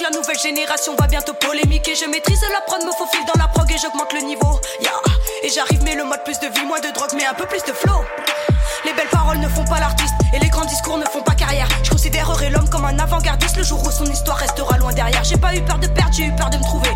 La 0.00 0.10
nouvelle 0.10 0.38
génération 0.38 0.94
va 0.96 1.06
bientôt 1.06 1.32
polémiquer. 1.34 1.94
Je 1.94 2.06
maîtrise 2.06 2.42
la 2.52 2.60
prod, 2.62 2.84
me 2.84 2.90
faufile 2.92 3.24
dans 3.32 3.40
la 3.40 3.48
prog 3.48 3.70
et 3.70 3.78
j'augmente 3.78 4.12
le 4.12 4.20
niveau. 4.20 4.60
Et 5.42 5.48
j'arrive, 5.48 5.82
mais 5.82 5.94
le 5.94 6.04
mode 6.04 6.22
plus 6.24 6.38
de 6.40 6.46
vie, 6.48 6.66
moins 6.66 6.80
de 6.80 6.92
drogue, 6.92 7.12
mais 7.16 7.24
un 7.24 7.32
peu 7.32 7.46
plus 7.46 7.62
de 7.62 7.72
flow. 7.72 8.04
Les 8.84 8.92
belles 8.92 9.08
paroles 9.08 9.38
ne 9.38 9.48
font 9.48 9.64
pas 9.64 9.78
l'artiste 9.78 10.14
et 10.34 10.38
les 10.40 10.48
grands 10.48 10.64
discours 10.64 10.98
ne 10.98 11.04
font 11.06 11.22
pas 11.22 11.34
carrière. 11.34 11.68
Je 11.82 11.90
considérerai 11.90 12.50
l'homme 12.50 12.68
comme 12.68 12.84
un 12.84 12.98
avant-gardiste 12.98 13.56
le 13.56 13.62
jour 13.62 13.82
où 13.82 13.90
son 13.90 14.04
histoire 14.04 14.36
restera 14.36 14.76
loin 14.78 14.92
derrière. 14.92 15.24
J'ai 15.24 15.38
pas 15.38 15.54
eu 15.54 15.62
peur 15.62 15.78
de 15.78 15.86
perdre, 15.86 16.12
j'ai 16.12 16.24
eu 16.24 16.32
peur 16.34 16.50
de 16.50 16.58
me 16.58 16.62
trouver. 16.62 16.90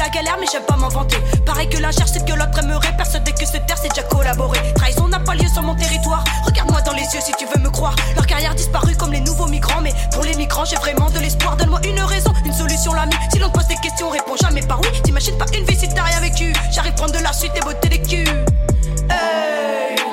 La 0.00 0.08
galère, 0.08 0.38
mais 0.40 0.46
j'aime 0.50 0.62
pas 0.62 0.78
m'inventer. 0.78 1.18
Pareil 1.44 1.68
que 1.68 1.76
l'injure, 1.76 2.08
c'est 2.08 2.24
que 2.24 2.32
l'autre 2.32 2.58
aimerait. 2.58 2.96
Persuadé 2.96 3.32
que 3.32 3.44
se 3.44 3.58
taire, 3.58 3.76
c'est 3.76 3.90
déjà 3.90 4.02
collaborer. 4.04 4.58
Trahison 4.74 5.08
n'a 5.08 5.20
pas 5.20 5.34
lieu 5.34 5.46
sur 5.52 5.62
mon 5.62 5.74
territoire. 5.74 6.24
Regarde-moi 6.46 6.80
dans 6.80 6.94
les 6.94 7.02
yeux 7.02 7.20
si 7.20 7.32
tu 7.38 7.44
veux 7.44 7.62
me 7.62 7.68
croire. 7.68 7.94
Leur 8.16 8.26
carrière 8.26 8.54
disparue 8.54 8.96
comme 8.96 9.12
les 9.12 9.20
nouveaux 9.20 9.46
migrants. 9.46 9.82
Mais 9.82 9.92
pour 10.12 10.22
les 10.22 10.34
migrants, 10.36 10.64
j'ai 10.64 10.76
vraiment 10.76 11.10
de 11.10 11.18
l'espoir. 11.18 11.54
Donne-moi 11.58 11.80
une 11.84 12.00
raison, 12.00 12.32
une 12.46 12.54
solution, 12.54 12.94
l'ami. 12.94 13.14
Si 13.30 13.38
l'on 13.38 13.50
te 13.50 13.58
pose 13.58 13.66
des 13.66 13.76
questions, 13.76 14.08
réponds 14.08 14.36
jamais 14.40 14.62
par 14.62 14.80
oui. 14.80 14.88
T'imagines 15.02 15.36
pas 15.36 15.44
une 15.54 15.64
vie 15.66 15.76
si 15.78 15.86
t'as 15.90 16.04
rien 16.04 16.20
vécu. 16.20 16.50
J'arrive 16.72 16.94
prendre 16.94 17.12
de 17.12 17.22
la 17.22 17.34
suite 17.34 17.52
et 17.54 17.60
botter 17.60 17.90
les 17.90 18.00
culs. 18.00 18.44
Hey. 19.10 20.09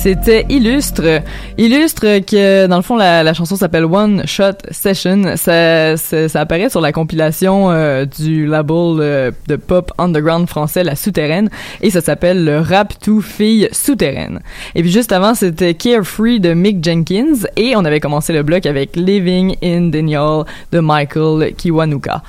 C'était 0.00 0.46
Illustre. 0.48 1.22
Illustre 1.58 2.20
que, 2.20 2.68
dans 2.68 2.76
le 2.76 2.82
fond, 2.82 2.94
la, 2.96 3.34
chanson 3.34 3.56
s'appelle 3.56 3.84
One 3.84 4.22
Shot 4.26 4.58
Session. 4.70 5.34
Ça, 5.34 5.96
ça, 5.96 6.28
ça 6.28 6.40
apparaît 6.40 6.70
sur 6.70 6.80
la 6.80 6.92
compilation 6.92 7.72
euh, 7.72 8.04
du 8.04 8.46
label 8.46 8.98
euh, 9.00 9.30
de 9.48 9.56
pop 9.56 9.92
underground 9.98 10.48
français 10.48 10.84
La 10.84 10.94
Souterraine 10.94 11.50
et 11.82 11.90
ça 11.90 12.00
s'appelle 12.00 12.44
le 12.44 12.60
Rap 12.60 12.94
to 13.00 13.20
Filles 13.20 13.68
Souterraines. 13.72 14.38
Et 14.76 14.82
puis 14.82 14.92
juste 14.92 15.10
avant, 15.10 15.34
c'était 15.34 15.74
Carefree 15.74 16.38
de 16.38 16.54
Mick 16.54 16.82
Jenkins 16.82 17.48
et 17.56 17.74
on 17.74 17.84
avait 17.84 18.00
commencé 18.00 18.32
le 18.32 18.44
bloc 18.44 18.66
avec 18.66 18.94
Living 18.94 19.56
in 19.64 19.88
Denial 19.88 20.44
de 20.70 20.78
Michael 20.78 21.54
Kiwanuka. 21.54 22.22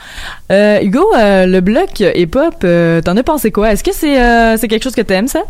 Euh, 0.51 0.81
Hugo, 0.81 1.05
euh, 1.15 1.45
le 1.45 1.61
bloc 1.61 1.99
hip-hop, 1.99 2.65
t'en 3.05 3.15
as 3.15 3.23
pensé 3.23 3.51
quoi? 3.51 3.71
Est-ce 3.71 3.83
que 3.83 3.93
c'est 3.93 4.57
c'est 4.57 4.67
quelque 4.67 4.83
chose 4.83 4.95
que 4.95 5.01
t'aimes, 5.01 5.27
ça? 5.27 5.43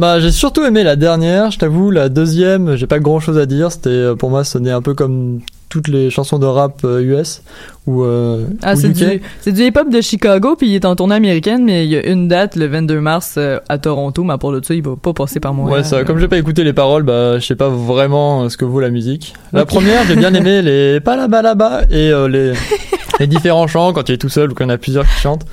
Bah, 0.00 0.18
j'ai 0.18 0.32
surtout 0.32 0.64
aimé 0.64 0.82
la 0.82 0.96
dernière, 0.96 1.50
je 1.50 1.58
t'avoue, 1.58 1.90
la 1.90 2.08
deuxième, 2.08 2.74
j'ai 2.74 2.86
pas 2.86 3.00
grand 3.00 3.20
chose 3.20 3.36
à 3.36 3.44
dire, 3.44 3.70
c'était 3.70 3.90
euh, 3.90 4.14
pour 4.14 4.30
moi 4.30 4.44
sonnait 4.44 4.70
un 4.70 4.80
peu 4.80 4.94
comme 4.94 5.40
toutes 5.68 5.88
les 5.88 6.08
chansons 6.08 6.38
de 6.38 6.46
rap 6.46 6.80
euh, 6.84 7.02
US 7.02 7.42
ou 7.86 8.02
euh, 8.04 8.46
Ah, 8.62 8.76
c'est 8.76 8.88
du, 8.88 9.20
c'est 9.42 9.52
du 9.52 9.62
hip-hop 9.62 9.90
de 9.90 10.00
Chicago, 10.00 10.56
puis 10.56 10.68
il 10.68 10.74
est 10.74 10.86
en 10.86 10.96
tournée 10.96 11.16
américaine, 11.16 11.64
mais 11.64 11.84
il 11.84 11.90
y 11.90 11.96
a 11.96 12.06
une 12.06 12.28
date, 12.28 12.56
le 12.56 12.66
22 12.66 12.98
mars, 12.98 13.34
euh, 13.36 13.58
à 13.68 13.76
Toronto, 13.76 14.24
mais 14.24 14.32
à 14.32 14.38
part 14.38 14.52
de 14.52 14.64
ça, 14.64 14.72
il 14.74 14.82
va 14.82 14.96
pas 14.96 15.12
passer 15.12 15.38
par 15.38 15.52
moi. 15.52 15.70
Ouais, 15.70 15.84
ça, 15.84 16.02
comme 16.04 16.18
j'ai 16.18 16.28
pas 16.28 16.38
écouté 16.38 16.64
les 16.64 16.72
paroles, 16.72 17.02
bah, 17.02 17.38
je 17.38 17.44
sais 17.46 17.54
pas 17.54 17.68
vraiment 17.68 18.44
euh, 18.44 18.48
ce 18.48 18.56
que 18.56 18.64
vaut 18.64 18.80
la 18.80 18.90
musique. 18.90 19.34
La 19.52 19.66
première, 19.66 20.04
j'ai 20.06 20.16
bien 20.16 20.32
aimé 20.34 20.62
les 20.62 21.00
pas 21.00 21.16
là-bas 21.16 21.42
là-bas 21.42 21.82
et 21.90 22.10
euh, 22.10 22.26
les, 22.26 22.52
les 23.20 23.26
différents 23.26 23.66
chants 23.66 23.92
quand 23.92 24.08
il 24.08 24.12
est 24.14 24.18
tout 24.18 24.28
seul 24.28 24.50
ou 24.50 24.62
en 24.62 24.68
a 24.70 24.78
plusieurs 24.78 25.04
qui 25.04 25.20
chantent. 25.20 25.44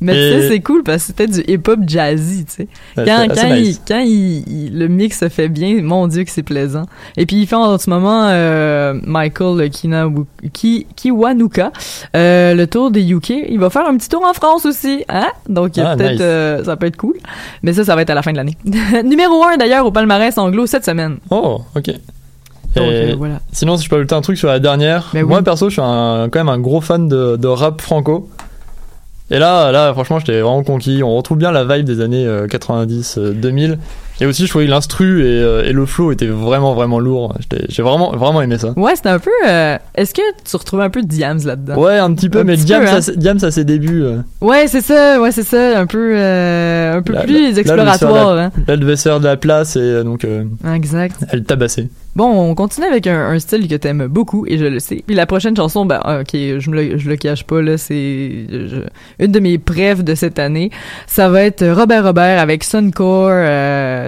Mais 0.00 0.12
tu 0.12 0.18
sais, 0.42 0.48
c'est 0.48 0.60
cool 0.60 0.82
parce 0.84 0.98
que 1.02 1.06
c'était 1.08 1.26
du 1.26 1.40
hip-hop 1.48 1.80
jazzy, 1.86 2.44
tu 2.44 2.52
sais. 2.52 2.68
Quand, 2.94 3.26
quand, 3.34 3.54
il, 3.56 3.76
quand 3.86 3.98
il, 3.98 4.44
il- 4.48 4.78
le 4.78 4.86
mix 4.88 5.18
se 5.18 5.28
fait 5.28 5.48
bien, 5.48 5.82
mon 5.82 6.06
dieu 6.06 6.22
que 6.24 6.30
c'est 6.30 6.42
plaisant. 6.44 6.84
Et 7.16 7.26
puis 7.26 7.36
il 7.42 7.46
fait 7.46 7.56
en 7.56 7.76
ce 7.78 7.90
moment 7.90 8.26
euh, 8.28 8.94
Michael 9.04 9.68
Kinawu- 9.70 10.26
Ki, 10.52 10.86
Kiwanuka 10.94 11.72
euh, 12.16 12.54
le 12.54 12.66
tour 12.68 12.90
des 12.92 13.10
UK. 13.12 13.30
Il 13.48 13.58
va 13.58 13.70
faire 13.70 13.86
un 13.88 13.96
petit 13.96 14.08
tour 14.08 14.24
en 14.24 14.32
France 14.34 14.66
aussi, 14.66 15.04
hein? 15.08 15.28
Donc 15.48 15.72
Ah, 15.78 15.96
peut-être 15.96 16.12
nice. 16.12 16.20
euh, 16.22 16.64
ça 16.64 16.76
peut 16.76 16.86
être 16.86 16.96
cool. 16.96 17.14
Mais 17.62 17.72
ça, 17.72 17.84
ça 17.84 17.96
va 17.96 18.02
être 18.02 18.10
à 18.10 18.14
la 18.14 18.22
fin 18.22 18.30
de 18.32 18.36
l'année. 18.36 18.56
Numéro 19.04 19.42
1 19.44 19.56
d'ailleurs 19.56 19.84
au 19.84 19.90
palmarès 19.90 20.36
anglo 20.38 20.66
cette 20.66 20.84
semaine. 20.84 21.16
Oh, 21.30 21.62
ok. 21.74 21.90
Donc, 22.76 22.86
voilà. 23.16 23.40
Sinon, 23.50 23.76
si 23.76 23.84
je 23.84 23.90
peux 23.90 23.96
ajouter 23.96 24.14
un 24.14 24.20
truc 24.20 24.38
sur 24.38 24.46
la 24.48 24.60
dernière, 24.60 25.10
Mais 25.14 25.22
oui. 25.22 25.28
moi 25.28 25.42
perso, 25.42 25.68
je 25.68 25.72
suis 25.74 25.82
un- 25.82 26.28
quand 26.30 26.38
même 26.38 26.48
un 26.50 26.60
gros 26.60 26.80
fan 26.80 27.08
de, 27.08 27.36
de 27.36 27.48
rap 27.48 27.80
franco. 27.80 28.28
Et 29.30 29.38
là, 29.38 29.70
là, 29.72 29.92
franchement, 29.92 30.18
j'étais 30.18 30.40
vraiment 30.40 30.62
conquis. 30.62 31.02
On 31.02 31.16
retrouve 31.16 31.38
bien 31.38 31.52
la 31.52 31.64
vibe 31.64 31.84
des 31.84 32.00
années 32.00 32.26
euh, 32.26 32.46
90, 32.46 33.18
euh, 33.18 33.32
2000. 33.32 33.78
Et 34.20 34.26
aussi, 34.26 34.44
je 34.44 34.50
trouvais 34.50 34.66
que 34.66 34.70
l'instru 34.70 35.20
et, 35.22 35.24
euh, 35.26 35.64
et 35.64 35.72
le 35.72 35.86
flow 35.86 36.10
étaient 36.12 36.26
vraiment, 36.26 36.74
vraiment 36.74 36.98
lourds. 36.98 37.36
J'ai 37.68 37.82
vraiment, 37.82 38.10
vraiment 38.16 38.42
aimé 38.42 38.58
ça. 38.58 38.72
Ouais, 38.76 38.96
c'était 38.96 39.10
un 39.10 39.18
peu. 39.20 39.30
euh, 39.46 39.76
Est-ce 39.94 40.12
que 40.12 40.22
tu 40.44 40.56
retrouves 40.56 40.80
un 40.80 40.90
peu 40.90 41.02
Diams 41.02 41.38
là-dedans? 41.44 41.76
Ouais, 41.80 41.98
un 41.98 42.12
petit 42.14 42.28
peu, 42.28 42.40
Un 42.40 42.44
mais 42.44 42.54
petit 42.54 42.64
Diams, 42.64 42.82
peu, 42.82 42.88
hein? 42.88 42.94
à, 42.96 43.00
ses- 43.02 43.16
Diams 43.16 43.38
à 43.42 43.50
ses 43.50 43.64
débuts. 43.64 44.02
euh, 44.02 44.16
Ouais, 44.40 44.66
c'est 44.66 44.80
ça, 44.80 45.20
ouais, 45.20 45.30
c'est 45.30 45.44
ça, 45.44 45.78
un 45.78 45.86
peu, 45.86 46.12
euh, 46.16 46.96
un 46.98 47.02
peu 47.02 47.14
plus 47.14 47.58
exploratoire, 47.58 48.34
la- 48.34 48.42
hein. 48.46 48.52
là, 48.66 48.96
se 48.96 49.02
faire 49.02 49.20
de 49.20 49.24
la 49.24 49.36
place 49.36 49.76
et 49.76 50.02
donc 50.02 50.26
Exact. 50.74 51.16
elle 51.30 51.44
tabassait. 51.44 51.88
Bon, 52.16 52.50
on 52.50 52.54
continue 52.56 52.86
avec 52.86 53.06
un, 53.06 53.28
un 53.30 53.38
style 53.38 53.68
que 53.68 53.76
t'aimes 53.76 54.08
beaucoup, 54.08 54.44
et 54.48 54.58
je 54.58 54.64
le 54.64 54.80
sais. 54.80 55.04
Puis 55.06 55.14
la 55.14 55.26
prochaine 55.26 55.54
chanson, 55.54 55.86
ben, 55.86 56.00
ah, 56.02 56.20
ok, 56.22 56.30
je 56.32 56.70
me 56.70 56.74
le, 56.82 56.98
je 56.98 57.08
le 57.08 57.14
cache 57.14 57.44
pas, 57.44 57.62
là, 57.62 57.78
c'est 57.78 58.46
une 59.20 59.30
de 59.30 59.38
mes 59.38 59.58
preuves 59.58 60.02
de 60.02 60.16
cette 60.16 60.40
année. 60.40 60.70
Ça 61.06 61.28
va 61.28 61.42
être 61.42 61.64
Robert 61.68 62.02
Robert 62.04 62.40
avec 62.40 62.64
Suncore, 62.64 63.28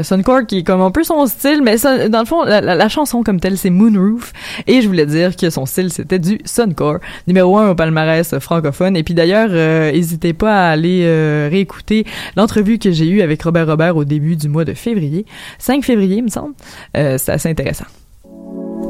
Suncore 0.02 0.46
qui 0.46 0.58
est 0.58 0.62
comme 0.62 0.80
un 0.80 0.90
peu 0.90 1.04
son 1.04 1.26
style, 1.26 1.62
mais 1.62 1.76
dans 2.08 2.20
le 2.20 2.24
fond, 2.24 2.44
la, 2.44 2.88
chanson 2.88 3.22
comme 3.22 3.40
telle, 3.40 3.56
c'est 3.56 3.70
Moonroof. 3.70 4.32
Et 4.66 4.82
je 4.82 4.88
voulais 4.88 5.06
dire 5.06 5.36
que 5.36 5.50
son 5.50 5.66
style, 5.66 5.92
c'était 5.92 6.18
du 6.18 6.40
Suncore. 6.44 6.98
Numéro 7.26 7.58
un 7.58 7.70
au 7.70 7.74
palmarès 7.74 8.38
francophone. 8.38 8.96
Et 8.96 9.02
puis 9.02 9.14
d'ailleurs, 9.14 9.50
euh, 9.52 9.92
n'hésitez 9.92 10.32
pas 10.32 10.68
à 10.68 10.70
aller 10.70 11.02
euh, 11.04 11.48
réécouter 11.50 12.04
l'entrevue 12.36 12.78
que 12.78 12.90
j'ai 12.90 13.08
eue 13.08 13.22
avec 13.22 13.42
Robert 13.42 13.66
Robert 13.66 13.96
au 13.96 14.04
début 14.04 14.36
du 14.36 14.48
mois 14.48 14.64
de 14.64 14.74
février. 14.74 15.26
5 15.58 15.84
février, 15.84 16.16
il 16.16 16.24
me 16.24 16.28
semble. 16.28 16.54
Euh, 16.96 17.16
c'est 17.18 17.32
assez 17.32 17.48
intéressant. 17.48 17.86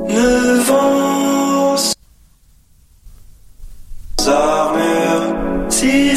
Le 0.09 0.61
vent 0.61 1.01
si 5.69 6.11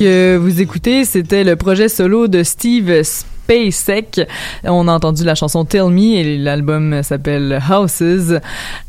que 0.00 0.38
vous 0.38 0.62
écoutez, 0.62 1.04
c'était 1.04 1.44
le 1.44 1.56
projet 1.56 1.90
solo 1.90 2.26
de 2.26 2.42
Steve 2.42 3.02
Spacek. 3.02 4.26
On 4.64 4.88
a 4.88 4.92
entendu 4.92 5.24
la 5.24 5.34
chanson 5.34 5.66
Tell 5.66 5.90
Me 5.90 6.16
et 6.16 6.38
l'album 6.38 7.02
s'appelle 7.02 7.60
Houses. 7.70 8.40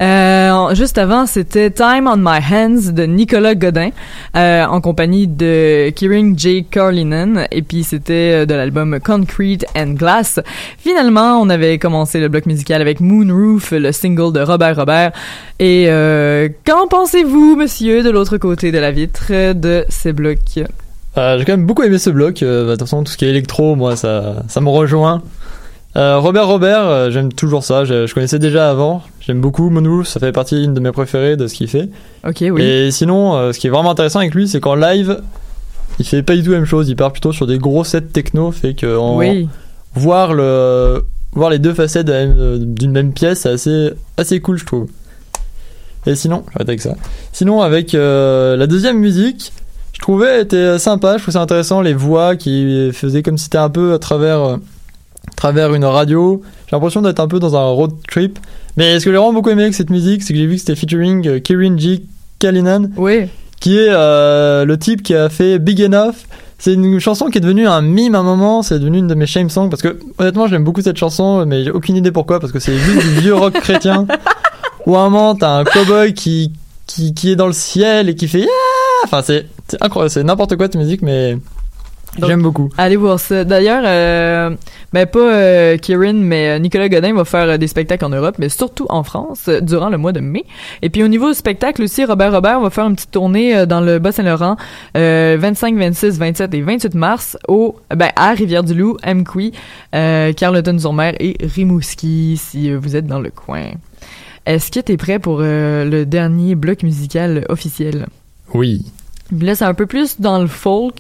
Euh, 0.02 0.74
juste 0.74 0.98
avant, 0.98 1.26
c'était 1.26 1.70
Time 1.70 2.08
on 2.08 2.16
My 2.16 2.40
Hands 2.40 2.94
de 2.94 3.04
Nicolas 3.04 3.56
Godin 3.56 3.90
euh, 4.38 4.64
en 4.64 4.80
compagnie 4.80 5.28
de 5.28 5.90
Kieran 5.90 6.32
J. 6.38 6.66
Carlinen 6.72 7.46
et 7.52 7.62
puis 7.62 7.84
c'était 7.84 8.46
de 8.46 8.54
l'album 8.54 8.98
Concrete 9.04 9.66
and 9.76 9.96
Glass. 9.96 10.40
Finalement, 10.78 11.42
on 11.42 11.50
avait 11.50 11.78
commencé 11.78 12.22
le 12.22 12.30
bloc 12.30 12.46
musical 12.46 12.80
avec 12.80 13.02
Moonroof, 13.02 13.72
le 13.72 13.92
single 13.92 14.32
de 14.32 14.40
Robert 14.40 14.78
Robert. 14.78 15.12
Et 15.60 15.88
euh, 15.90 16.48
qu'en 16.66 16.88
pensez-vous, 16.88 17.58
monsieur, 17.58 18.02
de 18.02 18.10
l'autre 18.10 18.38
côté 18.38 18.72
de 18.72 18.80
la 18.80 18.92
vitre 18.92 19.52
de 19.52 19.84
ces 19.90 20.14
blocs? 20.14 20.62
Euh, 21.18 21.38
j'ai 21.38 21.46
quand 21.46 21.54
même 21.54 21.66
beaucoup 21.66 21.84
aimé 21.84 21.98
ce 21.98 22.10
bloc. 22.10 22.42
Euh, 22.42 22.64
bah, 22.64 22.72
de 22.72 22.76
toute 22.76 22.82
façon, 22.88 23.04
tout 23.04 23.12
ce 23.12 23.18
qui 23.18 23.26
est 23.26 23.30
électro, 23.30 23.76
moi, 23.76 23.96
ça, 23.96 24.44
ça 24.48 24.62
me 24.62 24.70
rejoint. 24.70 25.22
Euh, 25.98 26.20
Robert 26.20 26.48
Robert, 26.48 26.88
euh, 26.88 27.12
j'aime 27.12 27.34
toujours 27.34 27.66
ça. 27.66 27.84
Je, 27.84 28.08
je, 28.08 28.14
connaissais 28.14 28.40
déjà 28.40 28.70
avant. 28.70 29.02
J'aime 29.20 29.42
beaucoup 29.42 29.70
Moonroof. 29.70 30.08
Ça 30.08 30.22
fait 30.22 30.32
partie 30.32 30.68
de 30.68 30.80
mes 30.80 30.92
préférées 30.92 31.36
de 31.36 31.48
ce 31.48 31.54
qu'il 31.54 31.68
fait. 31.68 31.90
Ok, 32.26 32.44
oui. 32.50 32.62
Et 32.62 32.92
sinon, 32.92 33.52
ce 33.52 33.60
qui 33.60 33.68
est 33.68 33.70
vraiment 33.70 33.92
intéressant 33.92 34.20
avec 34.20 34.34
lui, 34.34 34.48
c'est 34.48 34.62
qu'en 34.62 34.76
live, 34.76 35.22
il 36.00 36.06
fait 36.06 36.24
pas 36.24 36.36
du 36.36 36.44
tout 36.44 36.52
la 36.52 36.58
même 36.58 36.66
chose. 36.66 36.88
Il 36.88 36.96
part 36.96 37.12
plutôt 37.12 37.34
sur 37.34 37.46
des 37.46 37.58
gros 37.58 37.84
sets 37.84 38.02
techno, 38.02 38.52
fait 38.52 38.74
que 38.74 38.98
en, 38.98 39.18
Oui. 39.18 39.50
voir 39.94 40.34
le 40.34 41.04
voir 41.34 41.50
les 41.50 41.60
deux 41.60 41.74
facettes 41.74 42.10
d'une 42.10 42.92
même 42.92 43.14
pièce, 43.14 43.42
c'est 43.42 43.50
assez 43.50 43.90
assez 44.18 44.40
cool, 44.40 44.58
je 44.58 44.66
trouve. 44.66 44.88
Et 46.06 46.16
sinon, 46.16 46.44
j'arrête 46.54 46.70
avec 46.70 46.82
ça. 46.82 46.96
Sinon, 47.34 47.62
avec 47.62 47.92
la 47.92 48.66
deuxième 48.68 48.98
musique, 48.98 49.52
trouvais 50.02 50.42
était 50.42 50.80
sympa. 50.80 51.18
Je 51.18 51.22
trouvais 51.22 51.34
ça 51.34 51.42
intéressant 51.42 51.82
les 51.82 51.94
voix 51.94 52.36
qui 52.36 52.92
faisaient 52.94 53.24
comme 53.24 53.38
si 53.38 53.46
c'était 53.46 53.58
un 53.58 53.70
peu 53.70 53.94
à 53.94 54.00
travers 54.00 54.42
euh, 54.42 54.56
à 54.56 55.36
travers 55.36 55.74
une 55.74 55.86
radio. 55.86 56.42
J'ai 56.68 56.76
l'impression 56.76 57.02
d'être 57.02 57.20
un 57.20 57.28
peu 57.28 57.40
dans 57.40 57.56
un 57.56 57.70
road 57.70 57.92
trip. 58.10 58.40
Mais 58.78 59.00
ce 59.00 59.06
que 59.06 59.12
j'ai 59.12 59.18
vraiment 59.18 59.34
beaucoup 59.34 59.50
aimé 59.50 59.64
avec 59.64 59.76
cette 59.76 59.90
musique, 59.90 60.24
c'est 60.24 60.34
que 60.34 60.40
j'ai 60.40 60.48
vu 60.48 60.56
que 60.56 60.60
c'était 60.62 60.76
featuring 60.76 61.28
euh, 61.28 61.40
Kieran 61.40 61.78
J. 61.78 62.06
Kallinan, 62.40 62.90
oui. 62.98 63.28
qui 63.60 63.78
est 63.78 63.90
euh, 63.90 64.66
le 64.66 64.78
type 64.78 65.04
qui 65.04 65.14
a 65.14 65.30
fait 65.30 65.60
Big 65.60 65.82
Enough. 65.82 66.16
C'est 66.58 66.74
une 66.74 67.00
chanson 67.00 67.28
qui 67.28 67.38
est 67.40 67.42
devenue 67.42 67.68
un 67.68 67.82
mime 67.82 68.16
à 68.16 68.20
un 68.20 68.24
moment, 68.24 68.62
c'est 68.62 68.80
devenu 68.80 69.00
une 69.00 69.08
de 69.08 69.16
mes 69.16 69.26
shame 69.26 69.50
songs 69.50 69.70
parce 69.70 69.82
que 69.82 70.00
honnêtement 70.20 70.46
j'aime 70.48 70.64
beaucoup 70.64 70.82
cette 70.82 70.98
chanson 70.98 71.44
mais 71.48 71.64
j'ai 71.64 71.72
aucune 71.72 71.96
idée 71.96 72.12
pourquoi 72.12 72.40
parce 72.40 72.52
que 72.52 72.60
c'est 72.60 72.78
juste 72.78 73.02
du 73.02 73.22
vieux 73.22 73.34
rock 73.34 73.54
chrétien 73.54 74.06
où 74.86 74.96
à 74.96 75.00
un 75.00 75.10
moment 75.10 75.34
t'as 75.34 75.58
un 75.58 75.64
cowboy 75.64 76.14
qui, 76.14 76.54
qui, 76.86 77.16
qui 77.16 77.32
est 77.32 77.36
dans 77.36 77.48
le 77.48 77.54
ciel 77.54 78.10
et 78.10 78.16
qui 78.16 78.28
fait 78.28 78.46
Ah 78.48 78.81
enfin 79.04 79.22
c'est 79.22 79.48
c'est 79.68 79.82
incroyable, 79.82 80.12
c'est 80.12 80.24
n'importe 80.24 80.56
quoi 80.56 80.68
de 80.68 80.78
musique 80.78 81.02
mais 81.02 81.38
j'aime 82.20 82.42
beaucoup. 82.42 82.70
Allez 82.78 82.98
voir 82.98 83.20
ça. 83.20 83.44
D'ailleurs, 83.44 83.84
euh, 83.86 84.56
ben 84.92 85.06
pas 85.06 85.20
euh, 85.20 85.78
Kieran, 85.78 86.14
mais 86.14 86.50
euh, 86.50 86.60
Nicolas 86.60 86.90
Godin 86.90 87.14
va 87.14 87.26
faire 87.26 87.50
euh, 87.50 87.58
des 87.58 87.68
spectacles 87.68 88.04
en 88.06 88.10
Europe, 88.10 88.36
mais 88.38 88.50
surtout 88.50 88.86
en 88.90 89.04
France 89.04 89.50
durant 89.62 89.90
le 89.90 89.98
mois 89.98 90.12
de 90.12 90.20
mai. 90.20 90.46
Et 90.82 90.90
puis 90.90 91.04
au 91.04 91.08
niveau 91.08 91.30
du 91.30 91.36
spectacle 91.36 91.82
aussi, 91.84 92.04
Robert 92.04 92.34
Robert 92.34 92.60
va 92.60 92.70
faire 92.70 92.86
une 92.86 92.96
petite 92.96 93.12
tournée 93.12 93.66
dans 93.66 93.82
le 93.82 94.00
Bas-Saint-Laurent, 94.00 94.58
euh, 94.98 95.38
25, 95.40 95.78
26, 95.78 96.20
27 96.20 96.54
et 96.54 96.62
28 96.62 96.96
mars 96.96 97.38
au 97.48 97.78
ben 97.96 98.10
à 98.16 98.32
Rivière-du-Loup, 98.32 98.98
Amqui, 99.06 99.54
Carleton-sur-Mer 99.92 101.16
et 101.20 101.38
Rimouski, 101.42 102.38
si 102.38 102.74
vous 102.74 102.96
êtes 102.96 103.08
dans 103.08 103.20
le 103.20 103.30
coin. 103.30 103.72
Est-ce 104.46 104.72
que 104.72 104.80
t'es 104.80 104.98
prêt 104.98 105.20
pour 105.20 105.40
le 105.40 106.04
dernier 106.04 106.56
bloc 106.56 106.84
musical 106.84 107.46
officiel? 107.48 108.08
Oui. 108.54 108.86
Là, 109.40 109.56
c'est 109.56 109.66
un 109.66 109.74
peu 109.74 109.86
plus 109.86 110.20
dans 110.20 110.40
le 110.40 110.48
folk, 110.48 110.96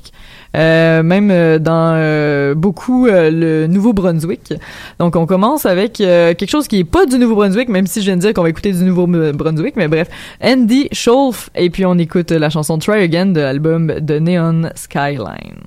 euh, 0.56 1.04
même 1.04 1.32
euh, 1.32 1.60
dans 1.60 1.93
euh, 1.95 2.56
beaucoup 2.56 3.08
le 3.08 3.68
Nouveau-Brunswick. 3.68 4.54
Donc, 4.99 5.18
on 5.18 5.26
commence 5.26 5.66
avec 5.66 5.93
quelque 5.93 6.49
chose 6.49 6.68
qui 6.68 6.80
est 6.80 6.84
pas 6.86 7.06
du 7.06 7.18
Nouveau-Brunswick, 7.18 7.68
même 7.68 7.88
si 7.88 7.99
je 7.99 8.06
viens 8.06 8.16
de 8.16 8.22
dire 8.22 8.34
qu'on 8.34 8.43
va 8.43 8.49
écouter 8.49 8.72
du 8.72 8.84
Nouveau-Brunswick, 8.84 9.76
mais 9.76 9.89
bref, 9.89 10.08
Andy 10.41 10.88
Scholf, 10.93 11.49
et 11.56 11.70
puis 11.70 11.86
on 11.86 11.97
écoute 11.97 12.32
la 12.32 12.49
chanson 12.49 12.78
Try 12.78 13.04
Again 13.04 13.28
de 13.28 13.41
l'album 13.41 13.88
de 13.99 14.20
Neon 14.20 14.70
Skyline. 14.76 15.60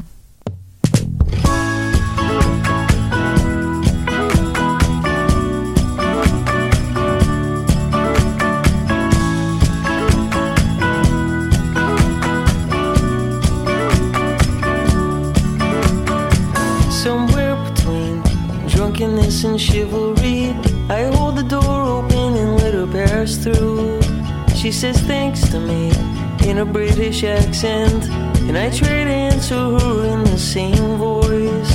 And 19.44 19.60
chivalry, 19.60 20.50
I 20.88 21.10
hold 21.14 21.36
the 21.36 21.42
door 21.42 21.82
open 21.82 22.34
and 22.34 22.56
let 22.60 22.74
her 22.74 22.86
pass 22.86 23.36
through. 23.36 24.00
She 24.54 24.72
says 24.72 24.98
thanks 25.00 25.48
to 25.50 25.60
me 25.60 25.92
in 26.48 26.58
a 26.58 26.64
British 26.64 27.24
accent, 27.24 28.04
and 28.48 28.56
I 28.56 28.70
try 28.70 29.04
to 29.04 29.14
answer 29.30 29.54
her 29.54 30.04
in 30.14 30.24
the 30.24 30.38
same 30.38 30.96
voice. 30.96 31.72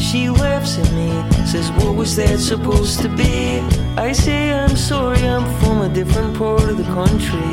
She 0.00 0.30
laughs 0.30 0.78
at 0.78 0.90
me, 0.92 1.10
says, 1.46 1.70
What 1.72 1.94
was 1.96 2.16
that 2.16 2.38
supposed 2.38 3.00
to 3.02 3.08
be? 3.08 3.60
I 3.96 4.12
say, 4.12 4.52
I'm 4.52 4.76
sorry, 4.76 5.26
I'm 5.26 5.46
from 5.60 5.82
a 5.82 5.88
different 5.88 6.36
part 6.36 6.68
of 6.68 6.76
the 6.76 6.88
country. 7.00 7.50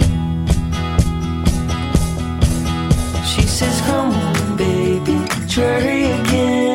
She 3.32 3.44
says, 3.48 3.82
Come 3.82 4.12
on, 4.12 4.58
baby, 4.58 5.18
try 5.48 5.80
again. 6.20 6.71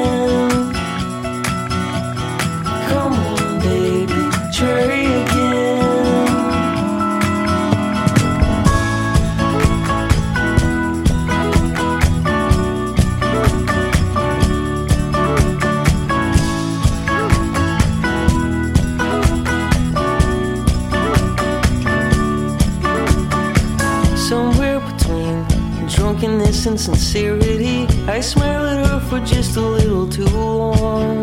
And 26.67 26.81
sincerity, 26.81 27.87
I 28.09 28.21
smile 28.21 28.67
at 28.67 28.87
her 28.87 29.01
for 29.09 29.21
just 29.21 29.57
a 29.57 29.61
little 29.61 30.09
too 30.09 30.25
long. 30.25 31.23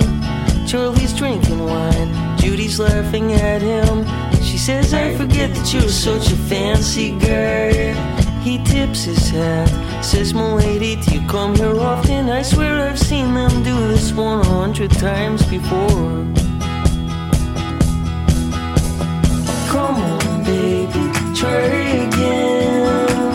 Charlie's 0.66 1.14
drinking 1.14 1.66
wine, 1.66 2.38
Judy's 2.38 2.80
laughing 2.80 3.34
at 3.34 3.62
him. 3.62 4.06
She 4.42 4.58
says, 4.58 4.94
I 4.94 5.16
forget 5.16 5.54
that 5.54 5.74
you're 5.74 5.90
such 5.90 6.32
a 6.32 6.36
fancy 6.36 7.18
guy. 7.20 7.94
He 8.42 8.64
tips 8.64 9.04
his 9.04 9.30
hat, 9.30 9.70
says, 10.04 10.34
Milady, 10.34 10.96
do 10.98 11.20
you 11.20 11.28
come 11.28 11.56
here 11.56 11.80
often? 11.80 12.30
I 12.30 12.42
swear 12.42 12.88
I've 12.88 13.00
seen 13.00 13.34
them 13.34 13.64
do 13.64 13.88
this 13.90 14.14
100 14.14 14.92
times 14.92 15.46
before. 15.48 16.26
Come 19.70 19.96
on, 19.96 20.44
baby, 20.44 21.36
try 21.36 22.08
again. 22.08 23.33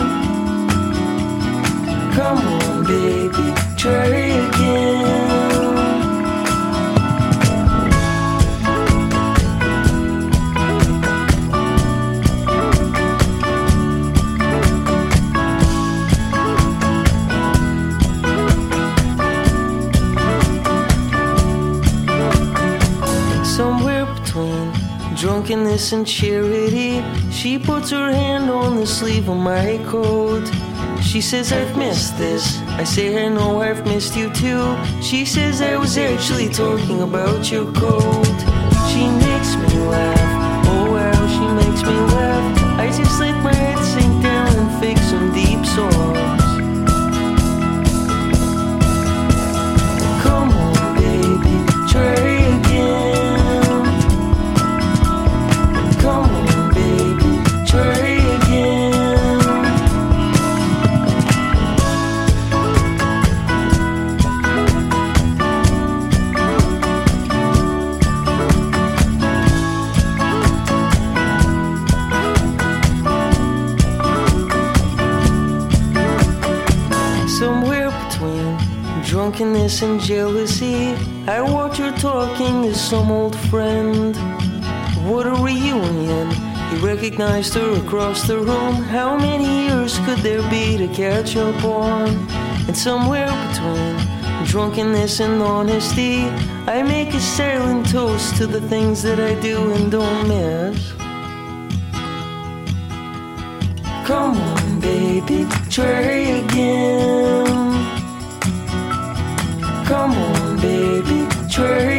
Drunkenness 25.49 25.93
and 25.93 26.05
charity, 26.05 27.03
she 27.31 27.57
puts 27.57 27.89
her 27.89 28.11
hand 28.11 28.49
on 28.49 28.75
the 28.75 28.85
sleeve 28.85 29.27
of 29.29 29.37
my 29.37 29.79
coat. 29.87 30.68
She 31.09 31.21
says, 31.21 31.51
I've 31.51 31.75
missed 31.75 32.19
this. 32.19 32.59
I 32.77 32.83
say, 32.83 33.25
I 33.25 33.29
know 33.29 33.61
I've 33.61 33.83
missed 33.83 34.15
you 34.15 34.31
too. 34.31 34.77
She 35.01 35.25
says, 35.25 35.59
I 35.59 35.75
was 35.75 35.97
actually 35.97 36.49
talking 36.49 37.01
about 37.01 37.51
your 37.51 37.65
coat. 37.73 38.37
She 38.91 39.07
makes 39.25 39.55
me 39.55 39.79
laugh. 39.89 40.28
And 79.69 80.01
jealousy, 80.01 80.95
I 81.27 81.41
watch 81.41 81.77
her 81.77 81.91
talking 81.91 82.63
to 82.63 82.73
some 82.73 83.11
old 83.11 83.35
friend. 83.51 84.15
What 85.07 85.27
a 85.27 85.35
reunion! 85.43 86.31
He 86.71 86.77
recognized 86.77 87.53
her 87.53 87.77
across 87.77 88.27
the 88.27 88.37
room. 88.37 88.75
How 88.97 89.15
many 89.15 89.67
years 89.67 89.99
could 90.05 90.19
there 90.19 90.41
be 90.49 90.75
to 90.77 90.87
catch 90.87 91.37
up 91.37 91.63
on? 91.63 92.09
And 92.67 92.75
somewhere 92.75 93.29
between 93.47 94.45
drunkenness 94.47 95.19
and 95.19 95.39
honesty, 95.39 96.23
I 96.65 96.81
make 96.81 97.13
a 97.13 97.19
silent 97.19 97.89
toast 97.91 98.37
to 98.37 98.47
the 98.47 98.61
things 98.61 99.03
that 99.03 99.19
I 99.19 99.39
do 99.39 99.71
and 99.71 99.91
don't 99.91 100.27
miss. 100.27 100.93
Come 104.07 104.35
on, 104.35 104.79
baby, 104.79 105.45
try 105.69 106.01
again. 106.41 107.78
Come 109.89 110.11
on, 110.11 110.57
baby, 110.57 111.27
try 111.49 111.98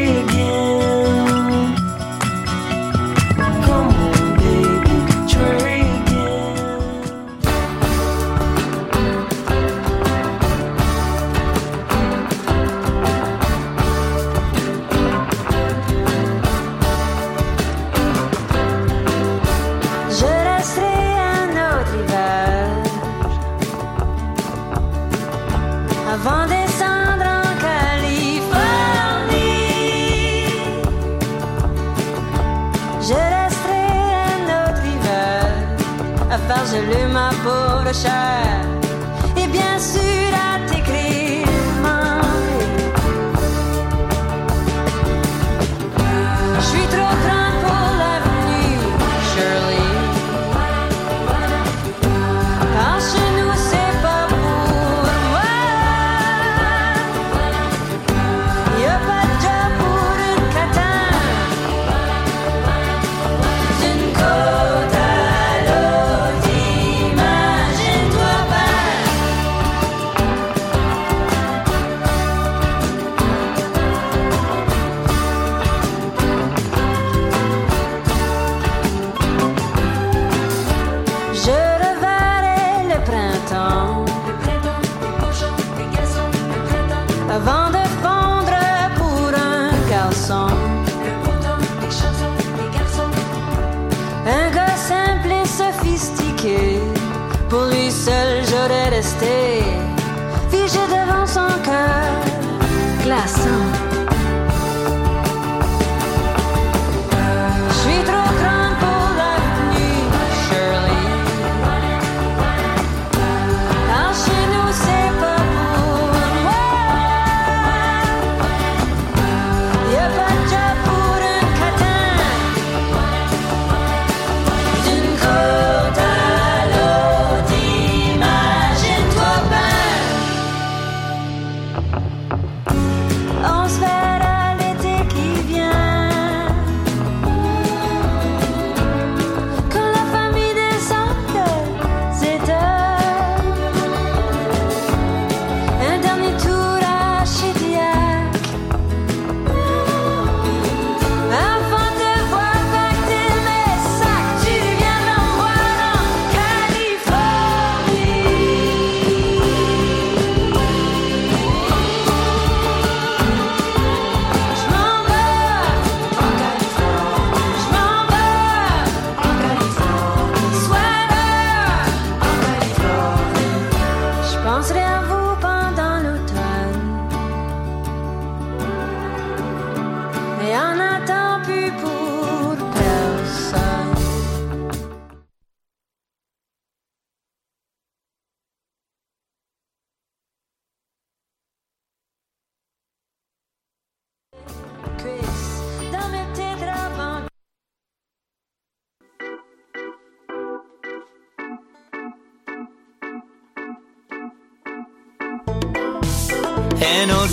stay 99.03 99.60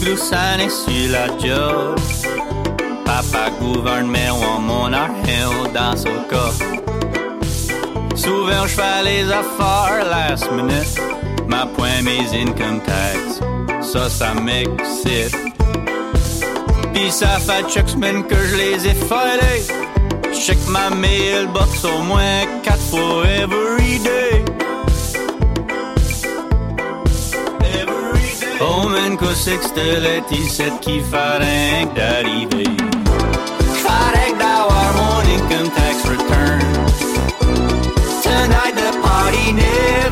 Année 0.10 0.70
sur 0.70 1.12
la 1.12 1.28
job. 1.38 2.00
Papa 3.04 3.50
gouverne, 3.60 4.08
mais 4.08 4.30
on 4.32 4.62
mon 4.62 4.94
argent 4.94 5.70
dans 5.74 5.98
son 5.98 6.24
corps. 6.30 6.54
Souvent, 8.16 8.66
je 8.68 8.76
fais 8.76 9.04
les 9.04 9.24
affaires 9.30 10.06
last 10.10 10.50
minute. 10.54 11.02
Ma 11.50 11.66
point 11.66 12.02
mes 12.04 12.26
income 12.42 12.80
tax. 12.86 13.42
Ça, 13.82 14.10
ça 14.10 14.34
m'excite. 14.34 15.36
Pis 16.94 17.12
ça 17.12 17.38
fait 17.40 17.70
chaque 17.70 17.90
semaine 17.90 18.24
que 18.24 18.36
je 18.36 18.56
les 18.56 18.88
ai 18.88 18.94
filés. 18.94 19.68
Check 20.34 20.58
ma 20.70 20.90
mailbox 20.90 21.84
au 21.84 22.02
moins 22.04 22.46
quatre 22.64 22.80
fois 22.80 23.26
every 23.28 24.00
day. 24.00 24.47
Oh 28.60 28.88
man, 28.90 29.18
que 29.18 29.34
c'est 29.36 29.58
que 29.58 29.66
c'était 29.66 30.00
l'étiquette 30.00 30.80
qui 30.82 31.00
fait 31.00 31.38
rien 31.40 31.88
que 31.88 31.96
d'arriver. 31.96 32.64
Fait 33.84 34.10
rien 34.14 34.34
que 34.34 34.40
d'avoir 34.40 34.94
mon 34.96 35.20
income 35.36 35.70
tax 35.76 36.04
return. 36.06 36.60
Tonight 38.24 38.76
the 38.76 38.92
party 39.04 39.54
never 39.54 40.07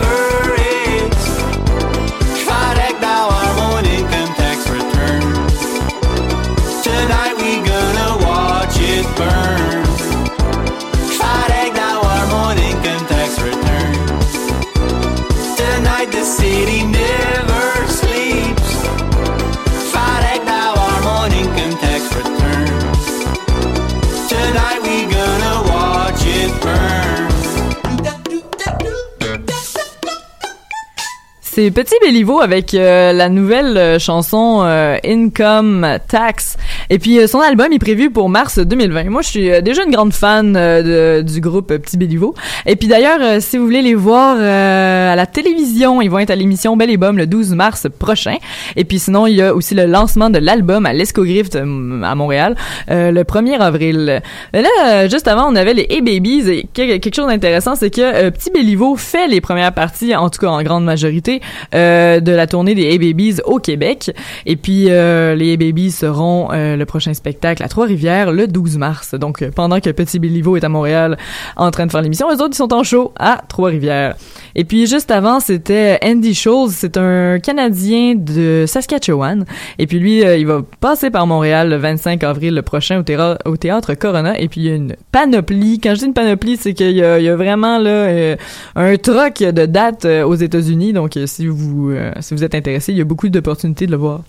C'est 31.56 31.72
Petit 31.72 31.96
Béliveau 32.02 32.42
avec 32.42 32.74
euh, 32.74 33.14
la 33.14 33.30
nouvelle 33.30 33.78
euh, 33.78 33.98
chanson 33.98 34.64
euh, 34.66 34.98
Income 35.06 36.00
Tax. 36.06 36.58
Et 36.90 37.00
puis 37.00 37.20
euh, 37.20 37.28
son 37.28 37.40
album 37.40 37.72
est 37.74 37.80
prévu 37.80 38.10
pour 38.12 38.30
mars 38.30 38.60
2020. 38.60 39.06
Moi, 39.06 39.22
je 39.22 39.28
suis 39.30 39.52
euh, 39.52 39.62
déjà 39.62 39.84
une 39.84 39.92
grande 39.92 40.14
fan 40.14 40.56
euh, 40.56 41.20
de- 41.22 41.22
du 41.24 41.42
groupe 41.42 41.68
Petit 41.74 41.98
Béliveau. 41.98 42.36
Et 42.66 42.76
puis 42.76 42.88
d'ailleurs, 42.88 43.42
si 43.42 43.58
vous 43.58 43.66
voulez 43.66 43.82
les 43.82 43.96
voir 43.96 44.36
à 44.38 45.16
la 45.16 45.26
télévision, 45.26 46.02
ils 46.02 46.10
vont 46.10 46.20
être 46.20 46.30
à 46.32 46.36
l'émission 46.36 46.76
Belle 46.78 46.90
et 46.92 46.98
Bomme 46.98 47.18
le 47.18 47.28
12 47.28 47.54
mars 47.56 47.88
prochain. 48.00 48.36
Et 48.76 48.84
puis 48.84 49.00
sinon, 49.00 49.28
il 49.28 49.36
y 49.36 49.42
a 49.42 49.54
aussi 49.54 49.76
le 49.76 49.86
lancement 49.86 50.30
de 50.30 50.38
l'album 50.40 50.86
à 50.86 50.94
l'Escogriffe 50.94 51.50
euh, 51.56 52.02
à 52.04 52.16
Montréal 52.16 52.56
le 52.90 53.24
1er 53.24 53.58
avril. 53.60 54.22
Mais 54.54 54.62
là, 54.62 55.08
juste 55.08 55.28
avant, 55.28 55.48
on 55.52 55.56
avait 55.56 55.74
les 55.74 55.88
Hey 55.90 56.02
Babies. 56.02 56.50
Et 56.50 56.64
que- 56.74 56.98
quelque 56.98 57.16
chose 57.16 57.28
d'intéressant, 57.28 57.76
c'est 57.76 57.90
que 57.90 58.30
Petit 58.30 58.52
Béliveau 58.52 58.96
fait 58.96 59.28
les 59.28 59.42
premières 59.42 59.74
parties, 59.74 60.16
en 60.16 60.30
tout 60.30 60.40
cas 60.40 60.48
en 60.48 60.62
grande 60.64 60.86
majorité, 60.86 61.42
de 61.74 62.32
la 62.32 62.48
tournée 62.48 62.76
des 62.76 62.84
Hey 62.84 63.00
Babies 63.00 63.38
au 63.46 63.60
Québec. 63.60 64.12
Et 64.46 64.56
puis, 64.56 64.86
les 64.86 65.50
Hey 65.52 65.58
Babies 65.58 65.92
seront 65.92 66.50
le 66.76 66.86
prochain 66.86 67.14
spectacle 67.14 67.64
à 67.64 67.68
Trois-Rivières 67.68 68.32
le 68.32 68.48
12 68.48 68.78
mars. 68.78 69.16
Donc, 69.16 69.42
euh, 69.42 69.52
pendant 69.52 69.80
que 69.80 69.90
Petit 69.90 70.20
Béliveau 70.20 70.58
est 70.58 70.64
à 70.64 70.70
Montréal 70.70 71.18
en 71.56 71.72
train 71.72 71.86
de 71.86 71.92
faire 71.92 72.02
l'émission, 72.02 72.30
les 72.30 72.36
autres, 72.36 72.54
ils 72.54 72.56
sont 72.56 72.74
en 72.74 72.84
show 72.84 73.14
à 73.18 73.42
Trois-Rivières. 73.48 74.16
Et 74.56 74.64
puis, 74.64 74.88
juste 74.88 75.12
avant, 75.12 75.40
c'était 75.40 76.00
Andy 76.04 76.34
Scholes. 76.34 76.70
C'est 76.72 76.98
un 76.98 77.40
Canadien 77.40 78.16
de 78.16 78.66
Saskatchewan. 78.68 79.46
Et 79.80 79.86
puis, 79.88 80.00
lui, 80.00 80.24
euh, 80.24 80.38
il 80.38 80.48
va 80.48 80.62
passer 80.80 81.10
par 81.10 81.28
Montréal 81.28 81.70
le 81.70 81.76
25 81.78 82.24
avril 82.24 82.56
le 82.56 82.62
prochain 82.62 83.00
au, 83.00 83.04
théra- 83.04 83.38
au 83.46 83.58
Théâtre 83.58 83.94
Corona. 83.96 84.40
Et 84.40 84.48
puis, 84.48 84.62
il 84.62 84.68
y 84.68 84.72
a 84.72 84.76
une 84.76 84.96
panoplie. 85.12 85.80
Quand 85.80 85.94
je 85.96 86.00
dis 86.00 86.06
une 86.06 86.14
panoplie, 86.14 86.58
c'est 86.58 86.74
qu'il 86.74 86.92
y 86.92 87.04
a, 87.04 87.36
vraiment 87.36 87.78
là 87.80 87.90
euh, 87.90 88.36
un 88.76 88.96
troc 88.98 89.40
de 89.40 89.66
dates 89.66 90.06
euh, 90.06 90.24
aux 90.26 90.36
États-Unis. 90.36 90.94
Donc, 90.94 91.20
si 91.26 91.48
vous 91.48 91.94
si 92.22 92.34
vous 92.34 92.44
êtes 92.44 92.56
intéressé, 92.56 92.92
il 92.94 92.98
y 92.98 93.02
a 93.02 93.06
beaucoup 93.06 93.30
d'opportunités 93.30 93.86
de 93.88 93.92
le 93.92 93.98
voir. 93.98 94.22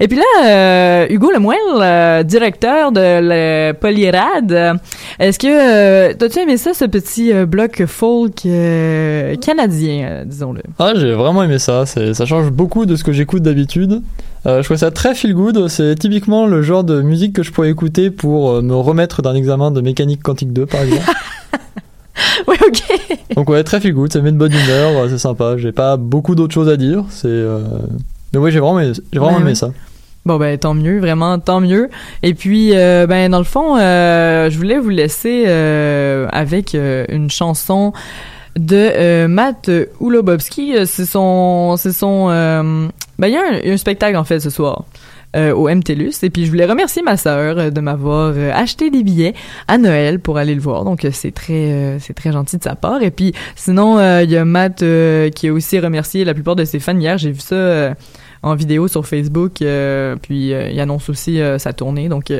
Et 0.00 0.08
puis 0.08 0.18
là, 0.18 1.06
Hugo 1.10 1.30
Lemoyle, 1.30 2.24
directeur 2.24 2.92
de 2.92 3.00
le 3.20 3.72
Polyrad, 3.72 4.78
est-ce 5.18 5.38
que 5.38 6.12
t'as-tu 6.14 6.38
aimé 6.40 6.56
ça, 6.56 6.72
ce 6.74 6.84
petit 6.84 7.32
bloc 7.44 7.84
folk 7.86 8.46
euh, 8.46 9.34
canadien, 9.66 10.08
euh, 10.08 10.24
disons-le? 10.24 10.62
Ah, 10.78 10.92
j'ai 10.96 11.12
vraiment 11.12 11.42
aimé 11.42 11.58
ça. 11.58 11.84
Ça 11.86 12.26
change 12.26 12.50
beaucoup 12.50 12.86
de 12.86 12.96
ce 12.96 13.04
que 13.04 13.12
j'écoute 13.12 13.42
d'habitude. 13.42 14.02
Euh, 14.46 14.62
je 14.62 14.64
trouve 14.66 14.76
ça 14.76 14.90
très 14.90 15.14
feel 15.14 15.34
good. 15.34 15.68
C'est 15.68 15.96
typiquement 15.98 16.46
le 16.46 16.62
genre 16.62 16.84
de 16.84 17.02
musique 17.02 17.32
que 17.32 17.42
je 17.42 17.50
pourrais 17.52 17.70
écouter 17.70 18.10
pour 18.10 18.50
euh, 18.50 18.62
me 18.62 18.74
remettre 18.74 19.22
d'un 19.22 19.34
examen 19.34 19.70
de 19.70 19.80
mécanique 19.80 20.22
quantique 20.22 20.52
2, 20.52 20.66
par 20.66 20.82
exemple. 20.82 21.02
oui, 22.48 22.56
ok. 22.66 23.18
Donc 23.34 23.50
ouais, 23.50 23.62
très 23.64 23.80
feel 23.80 23.92
good. 23.92 24.12
Ça 24.12 24.20
met 24.20 24.32
de 24.32 24.36
bonne 24.38 24.52
humeur. 24.52 25.06
C'est 25.10 25.18
sympa. 25.18 25.56
J'ai 25.58 25.72
pas 25.72 25.96
beaucoup 25.96 26.34
d'autres 26.34 26.54
choses 26.54 26.68
à 26.68 26.76
dire. 26.76 27.04
C'est. 27.10 27.26
euh, 27.28 27.60
Mais 28.32 28.38
oui, 28.38 28.50
j'ai 28.52 28.60
vraiment, 28.60 28.80
aimé- 28.80 28.92
j'ai 29.12 29.18
vraiment 29.18 29.34
Ouais, 29.36 29.40
aimé 29.42 29.50
ouais. 29.50 29.54
ça. 29.54 29.70
Bon 30.24 30.38
ben 30.38 30.58
tant 30.58 30.74
mieux, 30.74 30.98
vraiment 30.98 31.38
tant 31.38 31.60
mieux. 31.60 31.88
Et 32.24 32.34
puis 32.34 32.70
euh, 32.74 33.06
ben 33.06 33.30
dans 33.30 33.38
le 33.38 33.44
fond, 33.44 33.76
euh, 33.78 34.50
je 34.50 34.56
voulais 34.58 34.78
vous 34.80 34.88
laisser 34.88 35.44
euh, 35.46 36.26
avec 36.32 36.74
une 36.74 37.30
chanson 37.30 37.92
de 38.56 38.76
euh, 38.76 39.28
Matt 39.28 39.70
Ulobowski. 40.00 40.76
Euh, 40.76 40.84
C'est 40.86 41.04
son, 41.06 41.76
c'est 41.76 41.92
son. 41.92 42.28
euh, 42.30 42.88
ben 43.18 43.28
il 43.28 43.32
y 43.32 43.36
a 43.36 43.72
un, 43.72 43.76
spectacle 43.76 44.16
en 44.16 44.24
fait 44.24 44.40
ce 44.40 44.50
soir. 44.50 44.84
euh, 45.34 45.52
au 45.54 45.68
MTLUS. 45.68 46.22
Et 46.22 46.30
puis 46.30 46.46
je 46.46 46.50
voulais 46.50 46.64
remercier 46.66 47.02
ma 47.02 47.16
sœur 47.16 47.58
euh, 47.58 47.70
de 47.70 47.80
m'avoir 47.80 48.32
euh, 48.36 48.50
acheté 48.54 48.90
des 48.90 49.02
billets 49.02 49.34
à 49.68 49.76
Noël 49.76 50.18
pour 50.20 50.38
aller 50.38 50.54
le 50.54 50.60
voir. 50.60 50.84
Donc 50.84 51.06
c'est 51.12 51.32
très 51.32 51.98
c'est 52.00 52.14
très 52.14 52.32
gentil 52.32 52.56
de 52.58 52.62
sa 52.62 52.74
part. 52.74 53.02
Et 53.02 53.10
puis 53.10 53.34
sinon 53.54 53.98
il 54.20 54.30
y 54.30 54.36
a 54.36 54.44
Matt 54.44 54.82
qui 55.34 55.48
a 55.48 55.52
aussi 55.52 55.78
remercié 55.78 56.24
la 56.24 56.32
plupart 56.34 56.56
de 56.56 56.64
ses 56.64 56.78
fans 56.80 56.96
hier. 56.98 57.18
J'ai 57.18 57.32
vu 57.32 57.40
ça 57.40 57.94
en 58.46 58.54
vidéo 58.54 58.86
sur 58.88 59.06
Facebook, 59.06 59.60
euh, 59.60 60.16
puis 60.20 60.52
euh, 60.52 60.70
il 60.70 60.80
annonce 60.80 61.08
aussi 61.08 61.40
euh, 61.40 61.58
sa 61.58 61.72
tournée. 61.72 62.08
Donc, 62.08 62.32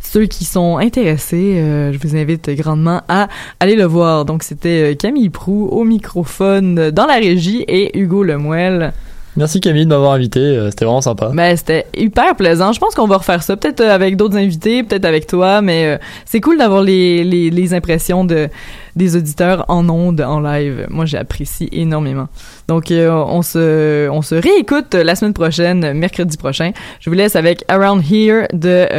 ceux 0.00 0.26
qui 0.26 0.44
sont 0.44 0.76
intéressés, 0.76 1.56
je 1.92 1.98
vous 1.98 2.16
invite 2.16 2.50
grandement 2.50 3.02
à 3.08 3.28
aller 3.60 3.74
le 3.74 3.84
voir. 3.84 4.24
Donc, 4.24 4.42
c'était 4.42 4.96
Camille 4.96 5.30
Prou 5.30 5.68
au 5.68 5.84
microphone 5.84 6.90
dans 6.90 7.06
la 7.06 7.14
régie 7.14 7.64
et 7.66 7.98
Hugo 7.98 8.22
Lemuel. 8.22 8.92
Merci 9.36 9.60
Camille 9.60 9.84
de 9.84 9.88
m'avoir 9.88 10.12
invité, 10.12 10.38
euh, 10.38 10.70
c'était 10.70 10.84
vraiment 10.84 11.00
sympa. 11.00 11.30
Ben, 11.34 11.56
c'était 11.56 11.86
hyper 11.96 12.36
plaisant. 12.36 12.72
Je 12.72 12.78
pense 12.78 12.94
qu'on 12.94 13.08
va 13.08 13.16
refaire 13.16 13.42
ça, 13.42 13.56
peut-être 13.56 13.80
euh, 13.80 13.92
avec 13.92 14.16
d'autres 14.16 14.36
invités, 14.36 14.84
peut-être 14.84 15.04
avec 15.04 15.26
toi, 15.26 15.60
mais 15.60 15.86
euh, 15.86 15.98
c'est 16.24 16.40
cool 16.40 16.56
d'avoir 16.56 16.82
les, 16.82 17.24
les, 17.24 17.74
impressions 17.74 18.24
de 18.24 18.48
des 18.94 19.16
auditeurs 19.16 19.64
en 19.66 19.88
ondes, 19.88 20.20
en 20.20 20.38
live. 20.38 20.86
Moi, 20.88 21.04
j'apprécie 21.04 21.68
énormément. 21.72 22.28
Donc, 22.68 22.92
on 22.92 23.42
se 23.42 24.08
on 24.08 24.22
se 24.22 24.36
réécoute 24.36 24.94
la 24.94 25.16
semaine 25.16 25.32
prochaine, 25.32 25.94
mercredi 25.94 26.36
prochain. 26.36 26.70
Je 27.00 27.10
vous 27.10 27.16
laisse 27.16 27.34
avec 27.34 27.64
Around 27.66 28.04
Here 28.08 28.46
de 28.52 28.86